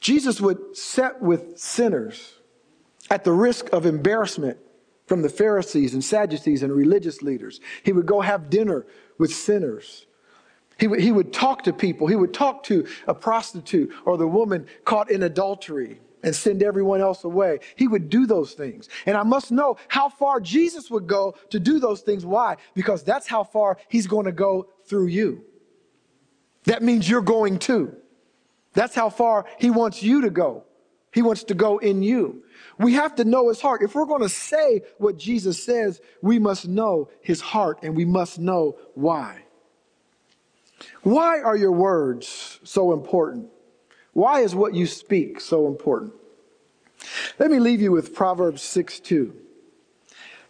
Jesus 0.00 0.40
would 0.40 0.76
set 0.76 1.20
with 1.20 1.58
sinners 1.58 2.34
at 3.10 3.24
the 3.24 3.32
risk 3.32 3.68
of 3.72 3.86
embarrassment 3.86 4.58
from 5.06 5.22
the 5.22 5.28
Pharisees 5.28 5.94
and 5.94 6.02
Sadducees 6.02 6.62
and 6.62 6.72
religious 6.72 7.22
leaders. 7.22 7.60
He 7.82 7.92
would 7.92 8.06
go 8.06 8.20
have 8.20 8.50
dinner 8.50 8.86
with 9.18 9.34
sinners. 9.34 10.06
He 10.82 10.88
would, 10.88 10.98
he 10.98 11.12
would 11.12 11.32
talk 11.32 11.62
to 11.62 11.72
people. 11.72 12.08
He 12.08 12.16
would 12.16 12.34
talk 12.34 12.64
to 12.64 12.84
a 13.06 13.14
prostitute 13.14 13.92
or 14.04 14.16
the 14.16 14.26
woman 14.26 14.66
caught 14.84 15.12
in 15.12 15.22
adultery 15.22 16.00
and 16.24 16.34
send 16.34 16.60
everyone 16.60 17.00
else 17.00 17.22
away. 17.22 17.60
He 17.76 17.86
would 17.86 18.10
do 18.10 18.26
those 18.26 18.54
things. 18.54 18.88
And 19.06 19.16
I 19.16 19.22
must 19.22 19.52
know 19.52 19.76
how 19.86 20.08
far 20.08 20.40
Jesus 20.40 20.90
would 20.90 21.06
go 21.06 21.36
to 21.50 21.60
do 21.60 21.78
those 21.78 22.00
things. 22.00 22.26
Why? 22.26 22.56
Because 22.74 23.04
that's 23.04 23.28
how 23.28 23.44
far 23.44 23.76
he's 23.86 24.08
going 24.08 24.26
to 24.26 24.32
go 24.32 24.70
through 24.84 25.06
you. 25.06 25.44
That 26.64 26.82
means 26.82 27.08
you're 27.08 27.20
going 27.20 27.60
too. 27.60 27.94
That's 28.72 28.96
how 28.96 29.08
far 29.08 29.46
he 29.60 29.70
wants 29.70 30.02
you 30.02 30.22
to 30.22 30.30
go. 30.30 30.64
He 31.14 31.22
wants 31.22 31.44
to 31.44 31.54
go 31.54 31.78
in 31.78 32.02
you. 32.02 32.42
We 32.76 32.94
have 32.94 33.14
to 33.14 33.24
know 33.24 33.50
his 33.50 33.60
heart. 33.60 33.82
If 33.82 33.94
we're 33.94 34.04
going 34.06 34.22
to 34.22 34.28
say 34.28 34.82
what 34.98 35.16
Jesus 35.16 35.62
says, 35.62 36.00
we 36.22 36.40
must 36.40 36.66
know 36.66 37.08
his 37.20 37.40
heart 37.40 37.78
and 37.84 37.94
we 37.94 38.04
must 38.04 38.40
know 38.40 38.78
why. 38.94 39.44
Why 41.02 41.40
are 41.40 41.56
your 41.56 41.72
words 41.72 42.60
so 42.64 42.92
important? 42.92 43.48
Why 44.12 44.40
is 44.40 44.54
what 44.54 44.74
you 44.74 44.86
speak 44.86 45.40
so 45.40 45.66
important? 45.66 46.12
Let 47.38 47.50
me 47.50 47.58
leave 47.58 47.80
you 47.80 47.92
with 47.92 48.14
Proverbs 48.14 48.62
6 48.62 49.00
2. 49.00 49.34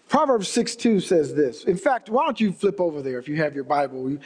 Proverbs 0.09 0.49
6 0.49 0.77
2 0.77 1.01
says 1.01 1.35
this. 1.35 1.65
In 1.65 1.77
fact, 1.77 2.11
why 2.11 2.25
don't 2.25 2.41
you 2.41 2.53
flip 2.53 2.81
over 2.81 3.01
there 3.01 3.19
if 3.19 3.29
you 3.29 3.37
have 3.37 3.55
your 3.55 3.65
Bible? 3.65 4.19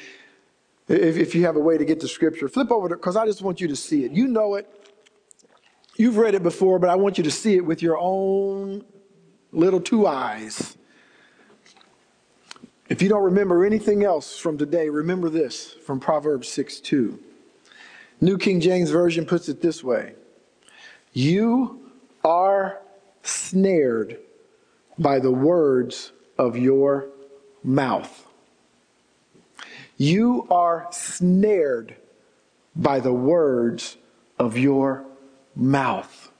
If, 0.89 1.17
if 1.17 1.35
you 1.35 1.45
have 1.45 1.57
a 1.57 1.61
way 1.61 1.79
to 1.79 1.85
get 1.85 2.01
to 2.01 2.09
scripture, 2.09 2.49
flip 2.49 2.71
over 2.71 2.89
there 2.89 2.97
because 2.97 3.17
I 3.17 3.27
just 3.27 3.43
want 3.43 3.61
you 3.61 3.69
to 3.69 3.77
see 3.77 4.05
it. 4.05 4.13
You 4.13 4.27
know 4.27 4.55
it. 4.55 4.69
You've 5.97 6.17
read 6.17 6.35
it 6.35 6.43
before, 6.43 6.79
but 6.79 6.91
I 6.91 6.97
want 6.97 7.19
you 7.19 7.25
to 7.25 7.31
see 7.31 7.57
it 7.57 7.65
with 7.65 7.83
your 7.83 7.97
own 7.99 8.85
little 9.53 9.81
two 9.81 10.07
eyes. 10.07 10.76
If 12.89 13.03
you 13.03 13.09
don't 13.09 13.25
remember 13.25 13.65
anything 13.65 14.05
else 14.05 14.39
from 14.39 14.59
today, 14.59 14.89
remember 14.89 15.29
this 15.29 15.73
from 15.85 15.99
Proverbs 15.99 16.49
6 16.49 16.79
2. 16.81 17.19
New 18.21 18.39
King 18.39 18.61
James 18.61 18.91
Version 18.91 19.27
puts 19.27 19.49
it 19.49 19.61
this 19.61 19.83
way 19.83 20.15
You 21.13 21.91
are 22.25 22.81
snared 23.23 24.19
by 24.99 25.19
the 25.19 25.33
words 25.33 26.13
of 26.39 26.57
your 26.57 27.09
mouth. 27.65 28.25
You 29.97 30.47
are 30.51 30.87
snared 30.93 31.97
by 32.77 33.01
the 33.01 33.13
words 33.13 33.97
of 34.39 34.57
your 34.57 35.05
mouth. 35.57 36.31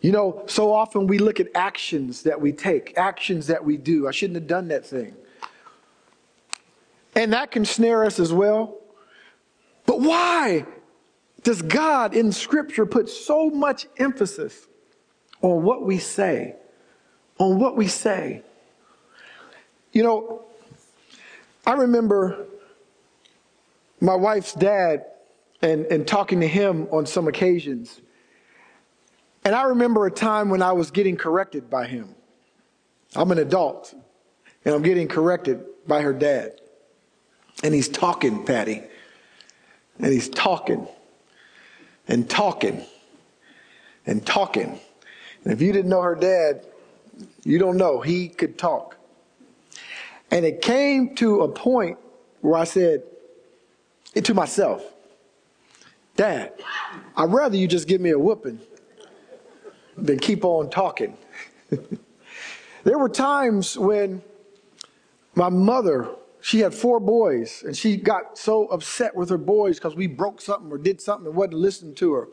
You 0.00 0.12
know, 0.12 0.44
so 0.46 0.72
often 0.72 1.06
we 1.06 1.18
look 1.18 1.40
at 1.40 1.48
actions 1.54 2.22
that 2.22 2.40
we 2.40 2.52
take, 2.52 2.96
actions 2.96 3.48
that 3.48 3.62
we 3.62 3.76
do. 3.76 4.08
I 4.08 4.12
shouldn't 4.12 4.36
have 4.36 4.46
done 4.46 4.68
that 4.68 4.86
thing. 4.86 5.14
And 7.14 7.32
that 7.32 7.50
can 7.50 7.64
snare 7.64 8.04
us 8.04 8.18
as 8.20 8.32
well. 8.32 8.76
But 9.86 10.00
why 10.00 10.66
does 11.42 11.62
God 11.62 12.14
in 12.14 12.32
Scripture 12.32 12.86
put 12.86 13.08
so 13.08 13.50
much 13.50 13.86
emphasis 13.96 14.66
on 15.42 15.62
what 15.62 15.84
we 15.84 15.98
say? 15.98 16.54
On 17.38 17.58
what 17.58 17.76
we 17.76 17.88
say. 17.88 18.42
You 19.92 20.02
know, 20.02 20.44
I 21.66 21.72
remember 21.72 22.46
my 24.00 24.14
wife's 24.14 24.54
dad 24.54 25.06
and, 25.62 25.84
and 25.86 26.06
talking 26.06 26.40
to 26.40 26.48
him 26.48 26.88
on 26.90 27.06
some 27.06 27.28
occasions. 27.28 28.00
And 29.44 29.54
I 29.54 29.64
remember 29.64 30.06
a 30.06 30.10
time 30.10 30.50
when 30.50 30.62
I 30.62 30.72
was 30.72 30.90
getting 30.90 31.16
corrected 31.16 31.68
by 31.68 31.86
him. 31.86 32.14
I'm 33.16 33.32
an 33.32 33.38
adult, 33.38 33.94
and 34.64 34.74
I'm 34.74 34.82
getting 34.82 35.08
corrected 35.08 35.64
by 35.86 36.02
her 36.02 36.12
dad. 36.12 36.59
And 37.62 37.74
he's 37.74 37.88
talking, 37.88 38.44
Patty. 38.44 38.82
And 39.98 40.12
he's 40.12 40.28
talking 40.28 40.88
and 42.08 42.28
talking 42.28 42.84
and 44.06 44.24
talking. 44.24 44.80
And 45.44 45.52
if 45.52 45.60
you 45.60 45.72
didn't 45.72 45.90
know 45.90 46.02
her 46.02 46.14
dad, 46.14 46.66
you 47.44 47.58
don't 47.58 47.76
know. 47.76 48.00
He 48.00 48.28
could 48.28 48.58
talk. 48.58 48.96
And 50.30 50.44
it 50.44 50.62
came 50.62 51.14
to 51.16 51.42
a 51.42 51.48
point 51.48 51.98
where 52.40 52.58
I 52.58 52.64
said 52.64 53.02
it 54.14 54.24
to 54.26 54.34
myself, 54.34 54.82
Dad, 56.16 56.52
I'd 57.16 57.32
rather 57.32 57.56
you 57.56 57.66
just 57.66 57.88
give 57.88 58.00
me 58.00 58.10
a 58.10 58.18
whooping 58.18 58.60
than 59.96 60.18
keep 60.18 60.44
on 60.44 60.68
talking. 60.68 61.16
there 62.84 62.98
were 62.98 63.08
times 63.08 63.78
when 63.78 64.22
my 65.34 65.48
mother, 65.48 66.08
she 66.40 66.60
had 66.60 66.74
four 66.74 67.00
boys, 67.00 67.62
and 67.66 67.76
she 67.76 67.96
got 67.96 68.38
so 68.38 68.66
upset 68.66 69.14
with 69.14 69.28
her 69.28 69.38
boys 69.38 69.78
because 69.78 69.94
we 69.94 70.06
broke 70.06 70.40
something 70.40 70.70
or 70.72 70.78
did 70.78 71.00
something 71.00 71.26
and 71.26 71.36
wasn't 71.36 71.54
listening 71.54 71.94
to 71.96 72.12
her. 72.14 72.28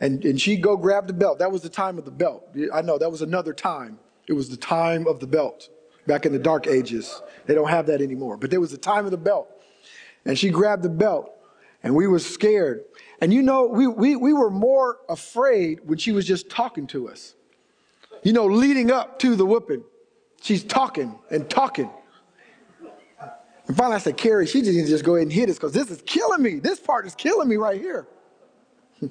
And, 0.00 0.24
and 0.24 0.40
she'd 0.40 0.62
go 0.62 0.76
grab 0.76 1.06
the 1.06 1.12
belt. 1.12 1.38
That 1.38 1.52
was 1.52 1.62
the 1.62 1.68
time 1.68 1.96
of 1.96 2.04
the 2.04 2.10
belt. 2.10 2.56
I 2.74 2.82
know, 2.82 2.98
that 2.98 3.10
was 3.10 3.22
another 3.22 3.52
time. 3.52 3.98
It 4.26 4.32
was 4.32 4.48
the 4.48 4.56
time 4.56 5.06
of 5.06 5.20
the 5.20 5.26
belt 5.26 5.68
back 6.06 6.26
in 6.26 6.32
the 6.32 6.38
dark 6.38 6.66
ages. 6.66 7.22
They 7.46 7.54
don't 7.54 7.68
have 7.68 7.86
that 7.86 8.00
anymore. 8.00 8.36
But 8.36 8.50
there 8.50 8.60
was 8.60 8.72
the 8.72 8.78
time 8.78 9.04
of 9.04 9.12
the 9.12 9.16
belt. 9.16 9.48
And 10.24 10.38
she 10.38 10.50
grabbed 10.50 10.82
the 10.82 10.88
belt, 10.88 11.32
and 11.82 11.94
we 11.94 12.06
were 12.06 12.18
scared. 12.18 12.84
And 13.20 13.32
you 13.32 13.42
know, 13.42 13.66
we, 13.66 13.86
we, 13.86 14.16
we 14.16 14.32
were 14.32 14.50
more 14.50 14.98
afraid 15.08 15.80
when 15.84 15.98
she 15.98 16.12
was 16.12 16.26
just 16.26 16.48
talking 16.48 16.86
to 16.88 17.08
us. 17.08 17.34
You 18.22 18.32
know, 18.32 18.46
leading 18.46 18.90
up 18.90 19.18
to 19.20 19.34
the 19.34 19.44
whooping, 19.44 19.84
she's 20.40 20.62
talking 20.62 21.18
and 21.30 21.48
talking. 21.50 21.90
And 23.72 23.76
finally 23.78 23.96
I 23.96 24.00
said, 24.00 24.18
Carrie, 24.18 24.46
she 24.46 24.60
just 24.60 24.76
needs 24.76 24.88
to 24.88 24.92
just 24.92 25.02
go 25.02 25.14
ahead 25.14 25.28
and 25.28 25.32
hit 25.32 25.48
us 25.48 25.56
because 25.56 25.72
this 25.72 25.90
is 25.90 26.02
killing 26.02 26.42
me. 26.42 26.58
This 26.58 26.78
part 26.78 27.06
is 27.06 27.14
killing 27.14 27.48
me 27.48 27.56
right 27.56 27.80
here. 27.80 28.06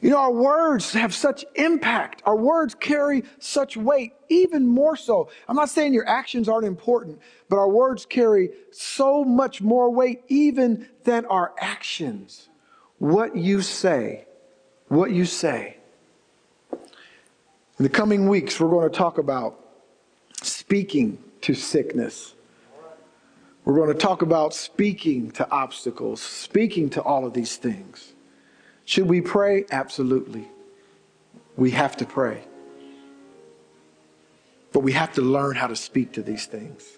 You 0.00 0.10
know, 0.10 0.18
our 0.18 0.30
words 0.30 0.92
have 0.92 1.12
such 1.12 1.44
impact. 1.56 2.22
Our 2.24 2.36
words 2.36 2.76
carry 2.76 3.24
such 3.40 3.76
weight, 3.76 4.12
even 4.28 4.64
more 4.64 4.96
so. 4.96 5.28
I'm 5.48 5.56
not 5.56 5.70
saying 5.70 5.92
your 5.92 6.08
actions 6.08 6.48
aren't 6.48 6.66
important, 6.66 7.18
but 7.48 7.56
our 7.56 7.68
words 7.68 8.06
carry 8.06 8.50
so 8.70 9.24
much 9.24 9.60
more 9.60 9.90
weight 9.90 10.22
even 10.28 10.86
than 11.02 11.26
our 11.26 11.52
actions. 11.58 12.48
What 12.98 13.34
you 13.34 13.60
say, 13.60 14.24
what 14.86 15.10
you 15.10 15.24
say. 15.24 15.78
In 16.70 16.78
the 17.82 17.88
coming 17.88 18.28
weeks, 18.28 18.60
we're 18.60 18.70
going 18.70 18.88
to 18.88 18.96
talk 18.96 19.18
about 19.18 19.58
speaking 20.42 21.18
to 21.40 21.54
sickness. 21.54 22.34
We're 23.68 23.74
going 23.74 23.88
to 23.88 23.94
talk 23.94 24.22
about 24.22 24.54
speaking 24.54 25.30
to 25.32 25.46
obstacles, 25.50 26.22
speaking 26.22 26.88
to 26.88 27.02
all 27.02 27.26
of 27.26 27.34
these 27.34 27.58
things. 27.58 28.14
Should 28.86 29.06
we 29.06 29.20
pray? 29.20 29.66
Absolutely. 29.70 30.48
We 31.58 31.72
have 31.72 31.94
to 31.98 32.06
pray. 32.06 32.44
But 34.72 34.80
we 34.80 34.92
have 34.92 35.12
to 35.16 35.20
learn 35.20 35.54
how 35.54 35.66
to 35.66 35.76
speak 35.76 36.12
to 36.12 36.22
these 36.22 36.46
things. 36.46 36.97